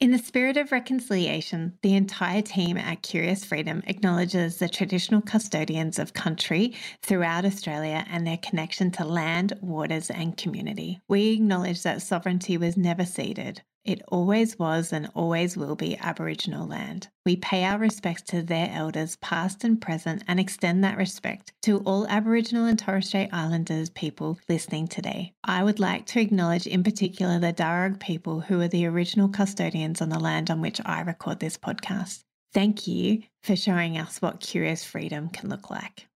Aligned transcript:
In 0.00 0.12
the 0.12 0.18
spirit 0.18 0.56
of 0.56 0.70
reconciliation, 0.70 1.76
the 1.82 1.96
entire 1.96 2.40
team 2.40 2.76
at 2.76 3.02
Curious 3.02 3.44
Freedom 3.44 3.82
acknowledges 3.88 4.58
the 4.58 4.68
traditional 4.68 5.20
custodians 5.20 5.98
of 5.98 6.12
country 6.12 6.72
throughout 7.02 7.44
Australia 7.44 8.04
and 8.08 8.24
their 8.24 8.36
connection 8.36 8.92
to 8.92 9.04
land, 9.04 9.54
waters, 9.60 10.08
and 10.08 10.36
community. 10.36 11.00
We 11.08 11.30
acknowledge 11.32 11.82
that 11.82 12.00
sovereignty 12.00 12.56
was 12.56 12.76
never 12.76 13.04
ceded. 13.04 13.62
It 13.84 14.02
always 14.08 14.58
was 14.58 14.92
and 14.92 15.08
always 15.14 15.56
will 15.56 15.76
be 15.76 15.96
Aboriginal 15.96 16.66
land. 16.66 17.08
We 17.24 17.36
pay 17.36 17.64
our 17.64 17.78
respects 17.78 18.22
to 18.30 18.42
their 18.42 18.70
elders, 18.72 19.16
past 19.16 19.64
and 19.64 19.80
present, 19.80 20.24
and 20.28 20.38
extend 20.38 20.84
that 20.84 20.98
respect 20.98 21.52
to 21.62 21.78
all 21.80 22.06
Aboriginal 22.08 22.66
and 22.66 22.78
Torres 22.78 23.08
Strait 23.08 23.30
Islanders 23.32 23.90
people 23.90 24.38
listening 24.48 24.88
today. 24.88 25.32
I 25.44 25.64
would 25.64 25.80
like 25.80 26.06
to 26.06 26.20
acknowledge 26.20 26.66
in 26.66 26.82
particular 26.82 27.38
the 27.38 27.52
Darug 27.52 28.00
people 28.00 28.40
who 28.40 28.60
are 28.60 28.68
the 28.68 28.86
original 28.86 29.28
custodians 29.28 30.02
on 30.02 30.08
the 30.08 30.18
land 30.18 30.50
on 30.50 30.60
which 30.60 30.80
I 30.84 31.00
record 31.00 31.40
this 31.40 31.56
podcast. 31.56 32.24
Thank 32.52 32.86
you 32.86 33.22
for 33.42 33.56
showing 33.56 33.98
us 33.98 34.20
what 34.20 34.40
curious 34.40 34.84
freedom 34.84 35.28
can 35.28 35.48
look 35.48 35.70
like. 35.70 36.07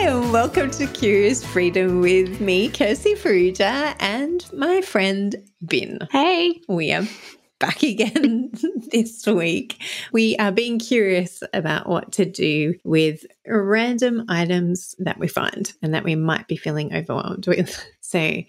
Hi, 0.00 0.08
and 0.08 0.32
welcome 0.32 0.70
to 0.70 0.86
Curious 0.86 1.44
Freedom 1.44 2.00
with 2.00 2.40
me, 2.40 2.70
Kirsty 2.70 3.14
Farrugia, 3.14 3.94
and 4.00 4.42
my 4.54 4.80
friend 4.80 5.36
Bin. 5.66 5.98
Hey. 6.10 6.58
We 6.68 6.90
are 6.94 7.06
back 7.58 7.82
again 7.82 8.50
this 8.90 9.26
week. 9.26 9.76
We 10.10 10.38
are 10.38 10.52
being 10.52 10.78
curious 10.78 11.42
about 11.52 11.86
what 11.86 12.12
to 12.12 12.24
do 12.24 12.76
with 12.82 13.26
random 13.46 14.24
items 14.30 14.94
that 15.00 15.18
we 15.18 15.28
find 15.28 15.70
and 15.82 15.92
that 15.92 16.04
we 16.04 16.14
might 16.14 16.48
be 16.48 16.56
feeling 16.56 16.94
overwhelmed 16.94 17.46
with. 17.46 17.78
So, 18.00 18.42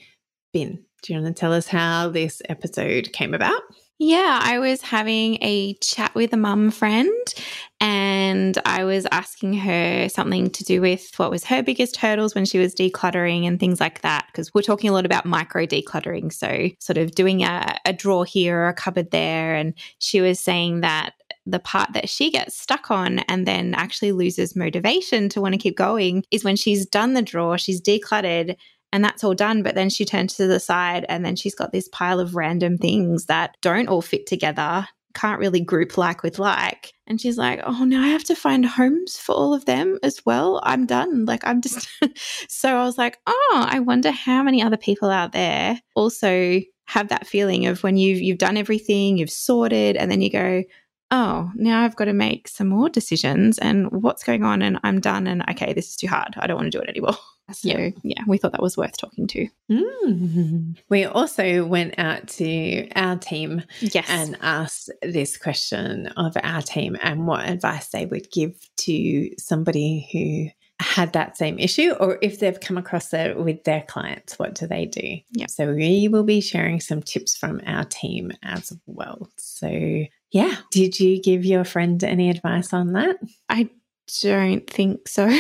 Bin, 0.54 0.86
do 1.04 1.14
you 1.14 1.22
want 1.22 1.36
to 1.36 1.40
tell 1.40 1.52
us 1.52 1.68
how 1.68 2.08
this 2.08 2.42
episode 2.48 3.12
came 3.12 3.34
about? 3.34 3.62
Yeah, 4.03 4.39
I 4.41 4.57
was 4.57 4.81
having 4.81 5.38
a 5.44 5.75
chat 5.75 6.16
with 6.16 6.34
a 6.34 6.38
mum 6.38 6.72
friend 6.72 7.34
and 7.79 8.57
I 8.66 8.84
was 8.84 9.06
asking 9.12 9.53
her 9.53 10.09
something 10.09 10.50
to 10.50 10.63
do 10.63 10.81
with 10.81 11.12
what 11.17 11.29
was 11.29 11.44
her 11.44 11.62
biggest 11.62 11.97
hurdles 11.97 12.34
when 12.34 12.45
she 12.45 12.57
was 12.57 12.73
decluttering 12.73 13.45
and 13.45 13.59
things 13.59 13.79
like 13.79 14.01
that. 14.01 14.25
Because 14.25 14.56
we're 14.56 14.63
talking 14.63 14.89
a 14.89 14.94
lot 14.94 15.06
about 15.06 15.28
micro 15.28 15.67
decluttering. 15.67 16.34
So, 16.34 16.69
sort 16.79 16.97
of 16.97 17.12
doing 17.12 17.44
a, 17.44 17.78
a 17.85 17.94
drawer 17.94 18.25
here 18.25 18.62
or 18.62 18.69
a 18.69 18.73
cupboard 18.73 19.12
there. 19.12 19.53
And 19.53 19.75
she 20.00 20.19
was 20.19 20.39
saying 20.39 20.81
that 20.81 21.13
the 21.45 21.59
part 21.59 21.94
that 21.94 22.09
she 22.09 22.31
gets 22.31 22.57
stuck 22.57 22.89
on 22.89 23.19
and 23.19 23.47
then 23.47 23.75
actually 23.75 24.13
loses 24.13 24.56
motivation 24.56 25.29
to 25.29 25.41
want 25.41 25.53
to 25.53 25.59
keep 25.59 25.78
going 25.78 26.23
is 26.31 26.44
when 26.44 26.56
she's 26.56 26.88
done 26.88 27.13
the 27.13 27.22
drawer, 27.22 27.59
she's 27.59 27.79
decluttered, 27.79 28.56
and 28.91 29.03
that's 29.03 29.24
all 29.24 29.34
done. 29.34 29.63
But 29.63 29.75
then 29.75 29.90
she 29.90 30.06
turns 30.06 30.35
to 30.35 30.47
the 30.47 30.59
side 30.59 31.06
and 31.09 31.25
then 31.25 31.35
she's 31.35 31.56
got 31.56 31.72
this 31.72 31.88
pile 31.90 32.19
of 32.19 32.35
random 32.35 32.78
things 32.78 33.25
that 33.25 33.57
don't 33.62 33.88
all 33.88 34.02
fit 34.02 34.25
together, 34.28 34.88
can't 35.13 35.40
really 35.40 35.62
group 35.62 35.97
like 35.97 36.24
with 36.24 36.40
like. 36.40 36.94
And 37.07 37.19
she's 37.19 37.38
like, 37.38 37.62
oh, 37.63 37.84
now 37.84 38.01
I 38.01 38.07
have 38.07 38.24
to 38.25 38.35
find 38.35 38.66
homes 38.66 39.18
for 39.18 39.34
all 39.34 39.53
of 39.53 39.66
them 39.66 40.00
as 40.03 40.25
well. 40.25 40.62
I'm 40.63 40.85
done. 40.85 41.25
Like, 41.25 41.46
I'm 41.46 41.62
just. 41.62 41.88
so 42.50 42.75
I 42.75 42.85
was 42.85 42.97
like, 42.97 43.18
oh, 43.28 43.66
I 43.68 43.80
wonder 43.80 44.12
how 44.12 44.44
many 44.44 44.62
other 44.62 44.78
people 44.78 45.09
out 45.09 45.31
there 45.34 45.80
also 45.96 46.62
have 46.85 47.09
that 47.09 47.28
feeling 47.28 47.68
of 47.68 47.84
when 47.84 47.97
you've 47.97 48.22
you've 48.22 48.38
done 48.38 48.57
everything, 48.57 49.18
you've 49.18 49.30
sorted, 49.30 49.96
and 49.96 50.12
then 50.12 50.22
you 50.22 50.30
go, 50.30 50.63
oh, 51.12 51.51
now 51.56 51.84
I've 51.84 51.96
got 51.96 52.06
to 52.06 52.13
make 52.13 52.47
some 52.47 52.69
more 52.69 52.90
decisions 52.90 53.59
and 53.59 53.91
what's 53.91 54.24
going 54.24 54.44
on 54.44 54.62
and 54.62 54.80
I'm 54.84 55.01
done 55.01 55.28
and 55.28 55.44
okay, 55.50 55.74
this 55.74 55.90
is 55.90 55.96
too 55.97 56.07
hard. 56.07 56.34
I 56.38 56.47
don't 56.47 56.56
want 56.56 56.72
to 56.72 56.78
do 56.78 56.81
it 56.81 56.90
anymore. 56.90 57.18
So 57.51 57.69
yeah, 57.69 57.89
yeah 58.03 58.23
we 58.28 58.38
thought 58.38 58.51
that 58.53 58.62
was 58.62 58.78
worth 58.78 58.97
talking 58.97 59.28
to. 59.28 59.47
Mm. 59.69 60.78
We 60.89 61.06
also 61.06 61.66
went 61.66 61.95
out 61.97 62.28
to 62.29 62.89
our 62.95 63.17
team 63.17 63.63
yes. 63.79 64.06
and 64.09 64.38
asked 64.41 64.89
this 65.01 65.38
question 65.38 66.07
of 66.17 66.35
our 66.44 66.62
team 66.62 66.97
and 67.01 67.28
what 67.28 67.47
advice 67.47 67.89
they 67.89 68.06
would 68.06 68.31
give 68.31 68.56
to 68.78 69.29
somebody 69.38 70.07
who 70.12 70.50
had 70.81 71.13
that 71.13 71.38
same 71.38 71.59
issue 71.59 71.91
or 72.00 72.17
if 72.22 72.39
they've 72.39 72.59
come 72.59 72.78
across 72.78 73.13
it 73.13 73.38
with 73.38 73.63
their 73.63 73.83
clients, 73.88 74.39
what 74.39 74.56
do 74.56 74.66
they 74.68 74.85
do? 74.85 75.18
Yeah. 75.31 75.45
So 75.47 75.73
we 75.73 76.07
will 76.07 76.23
be 76.23 76.41
sharing 76.41 76.79
some 76.79 77.01
tips 77.03 77.38
from 77.38 77.62
our 77.66 77.83
team 77.85 78.31
as 78.44 78.73
well. 78.88 79.29
So 79.38 80.06
yeah, 80.31 80.56
did 80.72 81.00
you 81.00 81.22
give 81.22 81.45
your 81.45 81.63
friend 81.63 82.03
any 82.03 82.29
advice 82.29 82.73
on 82.73 82.94
that? 82.94 83.18
I 83.47 83.69
don't 84.22 84.68
think 84.68 85.07
so. 85.07 85.28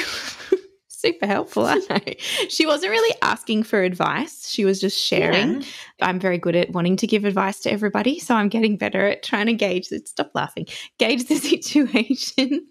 super 1.01 1.25
helpful, 1.25 1.65
I? 1.65 2.15
She 2.49 2.65
wasn't 2.65 2.91
really 2.91 3.15
asking 3.21 3.63
for 3.63 3.81
advice. 3.81 4.47
She 4.47 4.65
was 4.65 4.79
just 4.79 4.99
sharing. 4.99 5.61
Yeah. 5.61 5.67
I'm 6.01 6.19
very 6.19 6.37
good 6.37 6.55
at 6.55 6.71
wanting 6.71 6.95
to 6.97 7.07
give 7.07 7.25
advice 7.25 7.59
to 7.61 7.71
everybody. 7.71 8.19
So 8.19 8.35
I'm 8.35 8.49
getting 8.49 8.77
better 8.77 9.07
at 9.07 9.23
trying 9.23 9.47
to 9.47 9.53
gauge 9.53 9.91
it. 9.91 10.07
Stop 10.07 10.31
laughing. 10.33 10.67
Gauge 10.99 11.27
the 11.27 11.35
situation. 11.37 12.67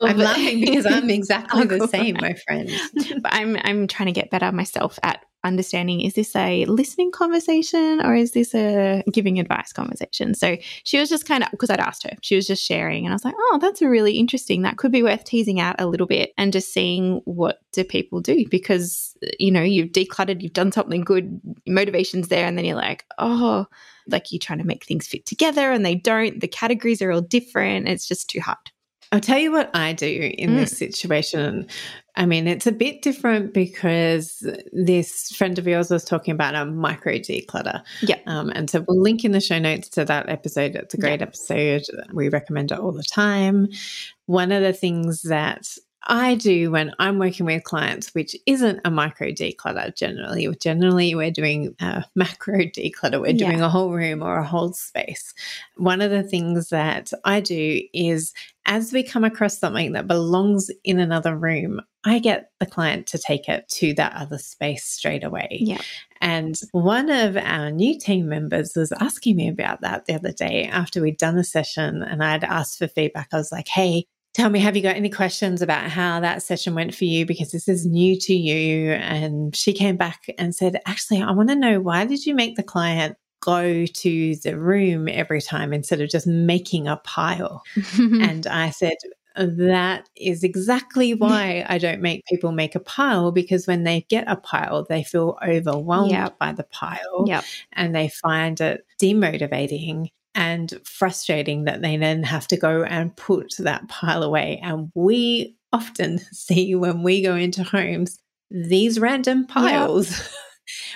I'm 0.00 0.16
laughing 0.16 0.60
because 0.60 0.86
I'm 0.86 1.10
exactly 1.10 1.62
oh, 1.62 1.64
the 1.64 1.88
same, 1.88 2.16
my 2.20 2.34
friend. 2.46 2.70
but 3.20 3.32
I'm 3.32 3.56
I'm 3.62 3.86
trying 3.86 4.06
to 4.06 4.12
get 4.12 4.30
better 4.30 4.50
myself 4.52 4.98
at 5.02 5.24
understanding 5.44 6.00
is 6.00 6.14
this 6.14 6.34
a 6.34 6.64
listening 6.66 7.10
conversation 7.10 8.00
or 8.04 8.14
is 8.14 8.32
this 8.32 8.54
a 8.54 9.02
giving 9.12 9.38
advice 9.38 9.72
conversation? 9.72 10.34
So 10.34 10.56
she 10.84 10.98
was 10.98 11.08
just 11.08 11.26
kind 11.26 11.44
of, 11.44 11.50
because 11.50 11.70
I'd 11.70 11.80
asked 11.80 12.02
her, 12.04 12.16
she 12.22 12.36
was 12.36 12.46
just 12.46 12.64
sharing. 12.64 13.04
And 13.04 13.12
I 13.12 13.14
was 13.14 13.24
like, 13.24 13.34
oh, 13.36 13.58
that's 13.60 13.82
really 13.82 14.18
interesting. 14.18 14.62
That 14.62 14.78
could 14.78 14.92
be 14.92 15.02
worth 15.02 15.24
teasing 15.24 15.60
out 15.60 15.80
a 15.80 15.86
little 15.86 16.06
bit 16.06 16.32
and 16.36 16.52
just 16.52 16.72
seeing 16.72 17.20
what 17.24 17.60
do 17.72 17.84
people 17.84 18.20
do 18.20 18.44
because, 18.50 19.16
you 19.38 19.50
know, 19.50 19.62
you've 19.62 19.92
decluttered, 19.92 20.42
you've 20.42 20.52
done 20.52 20.72
something 20.72 21.02
good, 21.02 21.40
motivation's 21.66 22.28
there. 22.28 22.46
And 22.46 22.56
then 22.56 22.64
you're 22.64 22.76
like, 22.76 23.04
oh, 23.18 23.66
like 24.08 24.32
you're 24.32 24.38
trying 24.38 24.58
to 24.58 24.66
make 24.66 24.84
things 24.84 25.06
fit 25.06 25.26
together 25.26 25.72
and 25.72 25.84
they 25.84 25.94
don't. 25.94 26.40
The 26.40 26.48
categories 26.48 27.02
are 27.02 27.12
all 27.12 27.20
different. 27.20 27.88
It's 27.88 28.08
just 28.08 28.28
too 28.30 28.40
hard. 28.40 28.70
I'll 29.14 29.20
tell 29.20 29.38
you 29.38 29.52
what 29.52 29.70
I 29.74 29.92
do 29.92 30.32
in 30.36 30.50
mm. 30.50 30.56
this 30.56 30.76
situation. 30.76 31.68
I 32.16 32.26
mean, 32.26 32.48
it's 32.48 32.66
a 32.66 32.72
bit 32.72 33.00
different 33.00 33.54
because 33.54 34.44
this 34.72 35.30
friend 35.36 35.56
of 35.56 35.68
yours 35.68 35.88
was 35.88 36.02
talking 36.02 36.34
about 36.34 36.56
a 36.56 36.64
micro 36.64 37.12
declutter. 37.14 37.80
Yeah. 38.02 38.18
Um, 38.26 38.50
and 38.50 38.68
so 38.68 38.84
we'll 38.88 39.00
link 39.00 39.24
in 39.24 39.30
the 39.30 39.40
show 39.40 39.60
notes 39.60 39.88
to 39.90 40.04
that 40.04 40.28
episode. 40.28 40.74
It's 40.74 40.94
a 40.94 40.98
great 40.98 41.20
yeah. 41.20 41.26
episode. 41.26 41.84
We 42.12 42.28
recommend 42.28 42.72
it 42.72 42.80
all 42.80 42.90
the 42.90 43.04
time. 43.04 43.68
One 44.26 44.50
of 44.50 44.64
the 44.64 44.72
things 44.72 45.22
that 45.22 45.78
I 46.06 46.34
do 46.34 46.70
when 46.70 46.92
I'm 46.98 47.18
working 47.18 47.46
with 47.46 47.64
clients, 47.64 48.14
which 48.14 48.36
isn't 48.46 48.80
a 48.84 48.90
micro 48.90 49.28
declutter 49.28 49.94
generally. 49.96 50.48
Generally, 50.60 51.14
we're 51.14 51.30
doing 51.30 51.74
a 51.80 52.04
macro 52.14 52.58
declutter. 52.58 53.20
We're 53.20 53.32
doing 53.32 53.58
yeah. 53.58 53.66
a 53.66 53.68
whole 53.68 53.90
room 53.90 54.22
or 54.22 54.36
a 54.36 54.44
whole 54.44 54.72
space. 54.72 55.32
One 55.76 56.00
of 56.00 56.10
the 56.10 56.22
things 56.22 56.68
that 56.68 57.12
I 57.24 57.40
do 57.40 57.80
is 57.92 58.32
as 58.66 58.92
we 58.92 59.02
come 59.02 59.24
across 59.24 59.58
something 59.58 59.92
that 59.92 60.06
belongs 60.06 60.70
in 60.84 60.98
another 60.98 61.36
room, 61.36 61.80
I 62.04 62.18
get 62.18 62.50
the 62.60 62.66
client 62.66 63.06
to 63.08 63.18
take 63.18 63.48
it 63.48 63.68
to 63.70 63.94
that 63.94 64.14
other 64.14 64.38
space 64.38 64.84
straight 64.84 65.24
away. 65.24 65.58
Yeah. 65.60 65.80
And 66.20 66.58
one 66.72 67.10
of 67.10 67.36
our 67.36 67.70
new 67.70 67.98
team 67.98 68.28
members 68.28 68.72
was 68.74 68.92
asking 68.92 69.36
me 69.36 69.48
about 69.48 69.82
that 69.82 70.06
the 70.06 70.14
other 70.14 70.32
day 70.32 70.64
after 70.64 71.02
we'd 71.02 71.18
done 71.18 71.36
a 71.38 71.44
session 71.44 72.02
and 72.02 72.24
I'd 72.24 72.44
asked 72.44 72.78
for 72.78 72.88
feedback. 72.88 73.28
I 73.32 73.36
was 73.36 73.52
like, 73.52 73.68
hey, 73.68 74.06
tell 74.34 74.50
me, 74.50 74.58
have 74.58 74.76
you 74.76 74.82
got 74.82 74.96
any 74.96 75.08
questions 75.08 75.62
about 75.62 75.88
how 75.88 76.20
that 76.20 76.42
session 76.42 76.74
went 76.74 76.94
for 76.94 77.04
you? 77.04 77.24
Because 77.24 77.52
this 77.52 77.68
is 77.68 77.86
new 77.86 78.18
to 78.20 78.34
you. 78.34 78.92
And 78.92 79.54
she 79.54 79.72
came 79.72 79.96
back 79.96 80.26
and 80.38 80.54
said, 80.54 80.80
actually, 80.86 81.22
I 81.22 81.30
want 81.30 81.48
to 81.50 81.56
know 81.56 81.80
why 81.80 82.04
did 82.04 82.26
you 82.26 82.34
make 82.34 82.56
the 82.56 82.62
client 82.62 83.16
go 83.40 83.86
to 83.86 84.36
the 84.36 84.58
room 84.58 85.08
every 85.08 85.40
time 85.40 85.72
instead 85.72 86.00
of 86.00 86.10
just 86.10 86.26
making 86.26 86.88
a 86.88 86.96
pile? 86.98 87.62
and 87.98 88.46
I 88.48 88.70
said, 88.70 88.96
that 89.36 90.08
is 90.16 90.44
exactly 90.44 91.14
why 91.14 91.64
I 91.68 91.78
don't 91.78 92.00
make 92.00 92.24
people 92.26 92.52
make 92.52 92.74
a 92.74 92.80
pile 92.80 93.32
because 93.32 93.66
when 93.66 93.82
they 93.82 94.06
get 94.08 94.24
a 94.28 94.36
pile, 94.36 94.86
they 94.88 95.02
feel 95.02 95.38
overwhelmed 95.46 96.12
yep. 96.12 96.38
by 96.38 96.52
the 96.52 96.64
pile 96.64 97.24
yep. 97.26 97.44
and 97.72 97.94
they 97.94 98.08
find 98.08 98.60
it 98.60 98.86
demotivating 99.00 100.10
and 100.34 100.74
frustrating 100.84 101.64
that 101.64 101.82
they 101.82 101.96
then 101.96 102.22
have 102.22 102.46
to 102.48 102.56
go 102.56 102.84
and 102.84 103.16
put 103.16 103.54
that 103.58 103.88
pile 103.88 104.22
away. 104.22 104.60
And 104.62 104.90
we 104.94 105.56
often 105.72 106.18
see 106.32 106.74
when 106.74 107.02
we 107.02 107.22
go 107.22 107.34
into 107.34 107.64
homes 107.64 108.18
these 108.50 109.00
random 109.00 109.46
piles. 109.46 110.10
Yep. 110.10 110.28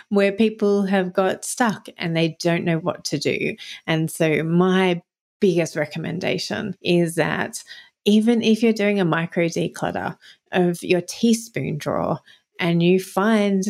where 0.08 0.32
people 0.32 0.84
have 0.84 1.12
got 1.12 1.44
stuck 1.44 1.88
and 1.98 2.16
they 2.16 2.38
don't 2.40 2.64
know 2.64 2.78
what 2.78 3.04
to 3.04 3.18
do. 3.18 3.54
And 3.86 4.10
so, 4.10 4.42
my 4.42 5.02
biggest 5.40 5.76
recommendation 5.76 6.74
is 6.82 7.16
that 7.16 7.62
even 8.08 8.42
if 8.42 8.62
you're 8.62 8.72
doing 8.72 8.98
a 8.98 9.04
micro 9.04 9.44
declutter 9.44 10.16
of 10.52 10.82
your 10.82 11.02
teaspoon 11.02 11.76
drawer 11.76 12.18
and 12.58 12.82
you 12.82 12.98
find, 12.98 13.64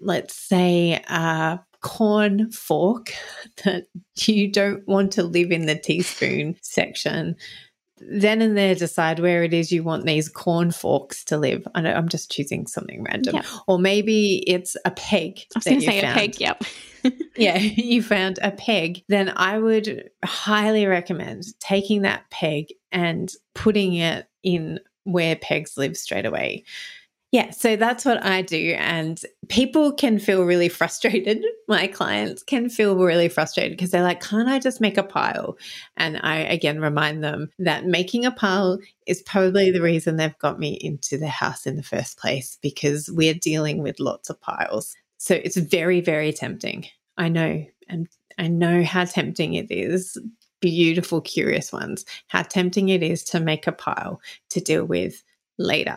let's 0.00 0.36
say, 0.36 1.02
a 1.08 1.58
corn 1.82 2.52
fork 2.52 3.12
that 3.64 3.86
you 4.16 4.50
don't 4.50 4.86
want 4.86 5.12
to 5.12 5.24
live 5.24 5.50
in 5.50 5.66
the 5.66 5.74
teaspoon 5.74 6.54
section, 6.62 7.34
then 7.98 8.40
and 8.40 8.56
there 8.56 8.76
decide 8.76 9.18
where 9.18 9.42
it 9.42 9.52
is 9.52 9.72
you 9.72 9.82
want 9.82 10.06
these 10.06 10.28
corn 10.28 10.70
forks 10.70 11.24
to 11.24 11.36
live. 11.36 11.66
I 11.74 11.80
know 11.80 11.92
I'm 11.92 12.08
just 12.08 12.30
choosing 12.30 12.68
something 12.68 13.02
random. 13.02 13.34
Yep. 13.34 13.44
Or 13.66 13.78
maybe 13.78 14.44
it's 14.46 14.76
a 14.84 14.92
peg. 14.92 15.40
I 15.56 15.58
was 15.58 15.64
going 15.64 15.80
to 15.80 15.86
say 15.86 16.00
found. 16.00 16.16
a 16.16 16.20
peg, 16.20 16.40
yep. 16.40 16.62
yeah, 17.36 17.58
you 17.58 18.02
found 18.02 18.38
a 18.42 18.50
peg. 18.50 19.02
Then 19.08 19.32
I 19.34 19.58
would 19.58 20.10
highly 20.24 20.86
recommend 20.86 21.44
taking 21.58 22.02
that 22.02 22.30
peg 22.30 22.66
and 22.92 23.32
putting 23.54 23.94
it 23.94 24.28
in 24.42 24.80
where 25.04 25.36
pegs 25.36 25.76
live 25.76 25.96
straight 25.96 26.26
away. 26.26 26.64
Yeah, 27.32 27.50
so 27.50 27.76
that's 27.76 28.04
what 28.04 28.24
I 28.24 28.42
do. 28.42 28.74
And 28.76 29.20
people 29.48 29.92
can 29.92 30.18
feel 30.18 30.44
really 30.44 30.68
frustrated. 30.68 31.44
My 31.68 31.86
clients 31.86 32.42
can 32.42 32.68
feel 32.68 32.96
really 32.96 33.28
frustrated 33.28 33.72
because 33.72 33.92
they're 33.92 34.02
like, 34.02 34.20
can't 34.20 34.48
I 34.48 34.58
just 34.58 34.80
make 34.80 34.98
a 34.98 35.04
pile? 35.04 35.56
And 35.96 36.18
I 36.24 36.38
again 36.38 36.80
remind 36.80 37.22
them 37.22 37.50
that 37.60 37.86
making 37.86 38.24
a 38.24 38.32
pile 38.32 38.78
is 39.06 39.22
probably 39.22 39.70
the 39.70 39.80
reason 39.80 40.16
they've 40.16 40.38
got 40.38 40.58
me 40.58 40.72
into 40.80 41.18
the 41.18 41.28
house 41.28 41.66
in 41.66 41.76
the 41.76 41.84
first 41.84 42.18
place 42.18 42.58
because 42.62 43.08
we're 43.12 43.34
dealing 43.34 43.80
with 43.80 44.00
lots 44.00 44.28
of 44.28 44.40
piles. 44.40 44.96
So 45.18 45.36
it's 45.36 45.56
very, 45.56 46.00
very 46.00 46.32
tempting. 46.32 46.86
I 47.16 47.28
know. 47.28 47.64
And 47.88 48.08
I 48.38 48.48
know 48.48 48.82
how 48.82 49.04
tempting 49.04 49.54
it 49.54 49.70
is. 49.70 50.18
Beautiful, 50.60 51.20
curious 51.20 51.72
ones. 51.72 52.04
How 52.28 52.42
tempting 52.42 52.90
it 52.90 53.02
is 53.02 53.24
to 53.24 53.40
make 53.40 53.66
a 53.66 53.72
pile 53.72 54.20
to 54.50 54.60
deal 54.60 54.84
with 54.84 55.22
later 55.58 55.96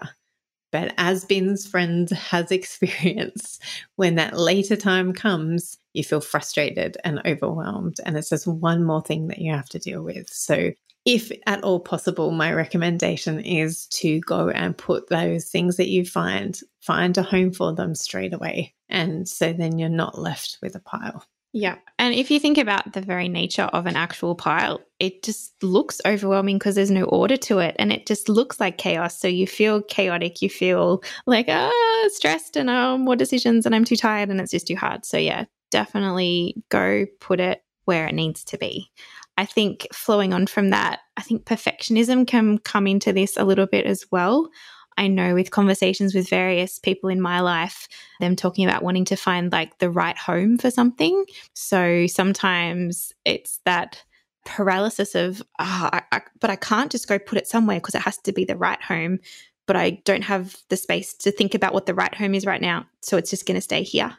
but 0.74 0.92
as 0.98 1.24
Ben's 1.24 1.68
friend 1.68 2.10
has 2.10 2.52
experienced, 2.52 3.62
when 3.96 4.16
that 4.16 4.38
later 4.38 4.76
time 4.76 5.14
comes, 5.14 5.78
you 5.94 6.04
feel 6.04 6.20
frustrated 6.20 6.98
and 7.06 7.22
overwhelmed. 7.26 7.98
And 8.04 8.18
it's 8.18 8.30
just 8.30 8.48
one 8.48 8.84
more 8.84 9.04
thing 9.04 9.28
that 9.28 9.38
you 9.38 9.54
have 9.54 9.70
to 9.70 9.80
deal 9.80 10.02
with. 10.02 10.28
So, 10.30 10.72
if 11.06 11.32
at 11.46 11.64
all 11.64 11.80
possible, 11.82 12.32
my 12.32 12.54
recommendation 12.54 13.40
is 13.42 13.88
to 13.88 14.20
go 14.22 14.50
and 14.50 14.76
put 14.76 15.10
those 15.10 15.46
things 15.46 15.76
that 15.78 15.90
you 15.90 16.06
find, 16.06 16.60
find 16.82 17.18
a 17.18 17.24
home 17.24 17.52
for 17.52 17.74
them 17.74 17.94
straight 17.94 18.34
away. 18.34 18.74
And 18.90 19.28
so 19.28 19.52
then 19.52 19.78
you're 19.78 19.90
not 19.90 20.18
left 20.18 20.60
with 20.62 20.76
a 20.76 20.80
pile. 20.80 21.26
Yeah. 21.56 21.76
And 22.00 22.16
if 22.16 22.32
you 22.32 22.40
think 22.40 22.58
about 22.58 22.94
the 22.94 23.02
very 23.02 23.30
nature 23.30 23.70
of 23.74 23.86
an 23.86 23.96
actual 23.96 24.34
pile, 24.34 24.82
it 25.00 25.22
just 25.22 25.54
looks 25.62 26.02
overwhelming 26.04 26.58
because 26.58 26.74
there's 26.74 26.90
no 26.90 27.04
order 27.04 27.38
to 27.38 27.60
it 27.60 27.76
and 27.78 27.94
it 27.94 28.08
just 28.08 28.28
looks 28.28 28.60
like 28.60 28.80
chaos. 28.80 29.20
So 29.20 29.28
you 29.28 29.46
feel 29.46 29.84
chaotic, 29.84 30.42
you 30.42 30.50
feel 30.50 31.04
like, 31.28 31.46
ah, 31.50 32.08
stressed 32.08 32.58
and 32.58 32.72
oh, 32.72 32.98
more 32.98 33.16
decisions 33.16 33.68
and 33.68 33.76
I'm 33.76 33.86
too 33.86 33.96
tired 33.96 34.30
and 34.30 34.42
it's 34.42 34.52
just 34.52 34.66
too 34.66 34.76
hard. 34.76 35.06
So, 35.06 35.18
yeah, 35.18 35.46
definitely 35.70 36.56
go 36.70 37.06
put 37.20 37.40
it 37.40 37.64
where 37.86 38.08
it 38.08 38.16
needs 38.16 38.44
to 38.46 38.58
be. 38.58 38.90
I 39.38 39.46
think 39.46 39.88
flowing 39.94 40.34
on 40.34 40.48
from 40.48 40.72
that, 40.72 41.02
I 41.18 41.22
think 41.22 41.46
perfectionism 41.46 42.26
can 42.26 42.58
come 42.60 42.88
into 42.88 43.14
this 43.14 43.38
a 43.38 43.44
little 43.44 43.68
bit 43.68 43.86
as 43.86 44.06
well. 44.12 44.50
I 44.98 45.08
know 45.08 45.34
with 45.34 45.52
conversations 45.52 46.14
with 46.14 46.30
various 46.30 46.80
people 46.80 47.10
in 47.10 47.22
my 47.22 47.40
life, 47.40 47.88
them 48.20 48.36
talking 48.36 48.68
about 48.68 48.84
wanting 48.84 49.06
to 49.06 49.16
find 49.16 49.52
like 49.52 49.80
the 49.80 49.90
right 49.90 50.18
home 50.18 50.58
for 50.58 50.72
something. 50.72 51.26
So 51.54 52.08
sometimes 52.08 53.14
it's 53.26 53.60
that 53.66 54.04
paralysis 54.46 55.16
of, 55.16 55.42
oh, 55.60 55.90
I, 55.94 56.02
I, 56.12 56.22
but 56.40 56.50
I 56.50 56.56
can't 56.56 56.92
just 56.92 57.08
go 57.08 57.18
put 57.20 57.38
it 57.38 57.48
somewhere 57.48 57.78
because 57.78 57.96
it 57.96 58.02
has 58.02 58.18
to 58.20 58.32
be 58.32 58.46
the 58.46 58.58
right 58.58 58.82
home. 58.82 59.20
But 59.66 59.78
I 59.78 60.02
don't 60.04 60.24
have 60.24 60.58
the 60.70 60.76
space 60.76 61.14
to 61.20 61.32
think 61.32 61.56
about 61.56 61.74
what 61.74 61.86
the 61.86 61.94
right 61.94 62.14
home 62.14 62.36
is 62.36 62.46
right 62.46 62.62
now. 62.62 62.86
So 63.02 63.16
it's 63.16 63.30
just 63.30 63.46
going 63.46 63.56
to 63.56 63.62
stay 63.62 63.84
here. 63.84 64.18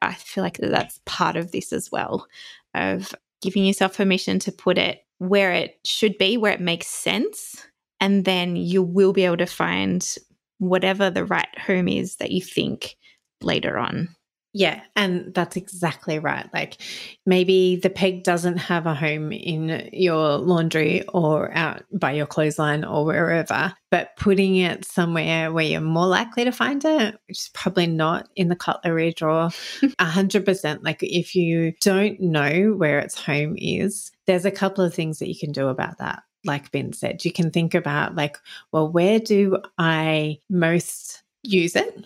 I 0.00 0.14
feel 0.14 0.42
like 0.42 0.56
that's 0.56 1.00
part 1.04 1.36
of 1.36 1.52
this 1.52 1.74
as 1.74 1.92
well 1.92 2.26
of 2.74 3.14
giving 3.42 3.66
yourself 3.66 3.96
permission 3.98 4.38
to 4.40 4.52
put 4.52 4.78
it 4.78 5.04
where 5.18 5.52
it 5.52 5.78
should 5.84 6.16
be, 6.16 6.38
where 6.38 6.52
it 6.52 6.60
makes 6.60 6.86
sense 6.86 7.66
and 8.00 8.24
then 8.24 8.56
you 8.56 8.82
will 8.82 9.12
be 9.12 9.24
able 9.24 9.36
to 9.38 9.46
find 9.46 10.16
whatever 10.58 11.10
the 11.10 11.24
right 11.24 11.58
home 11.58 11.88
is 11.88 12.16
that 12.16 12.30
you 12.30 12.42
think 12.42 12.96
later 13.40 13.78
on. 13.78 14.08
Yeah, 14.54 14.80
and 14.96 15.32
that's 15.34 15.56
exactly 15.56 16.18
right. 16.18 16.48
Like 16.54 16.80
maybe 17.26 17.76
the 17.76 17.90
peg 17.90 18.24
doesn't 18.24 18.56
have 18.56 18.86
a 18.86 18.94
home 18.94 19.30
in 19.30 19.90
your 19.92 20.38
laundry 20.38 21.06
or 21.08 21.52
out 21.54 21.84
by 21.92 22.12
your 22.12 22.26
clothesline 22.26 22.82
or 22.82 23.04
wherever, 23.04 23.74
but 23.90 24.16
putting 24.16 24.56
it 24.56 24.86
somewhere 24.86 25.52
where 25.52 25.66
you're 25.66 25.82
more 25.82 26.06
likely 26.06 26.44
to 26.44 26.50
find 26.50 26.82
it, 26.84 27.14
which 27.28 27.38
is 27.38 27.50
probably 27.52 27.86
not 27.86 28.30
in 28.36 28.48
the 28.48 28.56
cutlery 28.56 29.12
drawer, 29.12 29.48
100%. 29.82 30.78
Like 30.82 31.02
if 31.02 31.34
you 31.34 31.74
don't 31.82 32.18
know 32.18 32.72
where 32.72 33.00
its 33.00 33.20
home 33.20 33.54
is, 33.58 34.10
there's 34.26 34.46
a 34.46 34.50
couple 34.50 34.82
of 34.82 34.94
things 34.94 35.18
that 35.18 35.28
you 35.28 35.38
can 35.38 35.52
do 35.52 35.68
about 35.68 35.98
that 35.98 36.22
like 36.44 36.70
Ben 36.70 36.92
said, 36.92 37.24
you 37.24 37.32
can 37.32 37.50
think 37.50 37.74
about 37.74 38.14
like, 38.14 38.38
well, 38.72 38.90
where 38.90 39.18
do 39.18 39.58
I 39.78 40.38
most 40.48 41.22
use 41.42 41.76
it? 41.76 42.04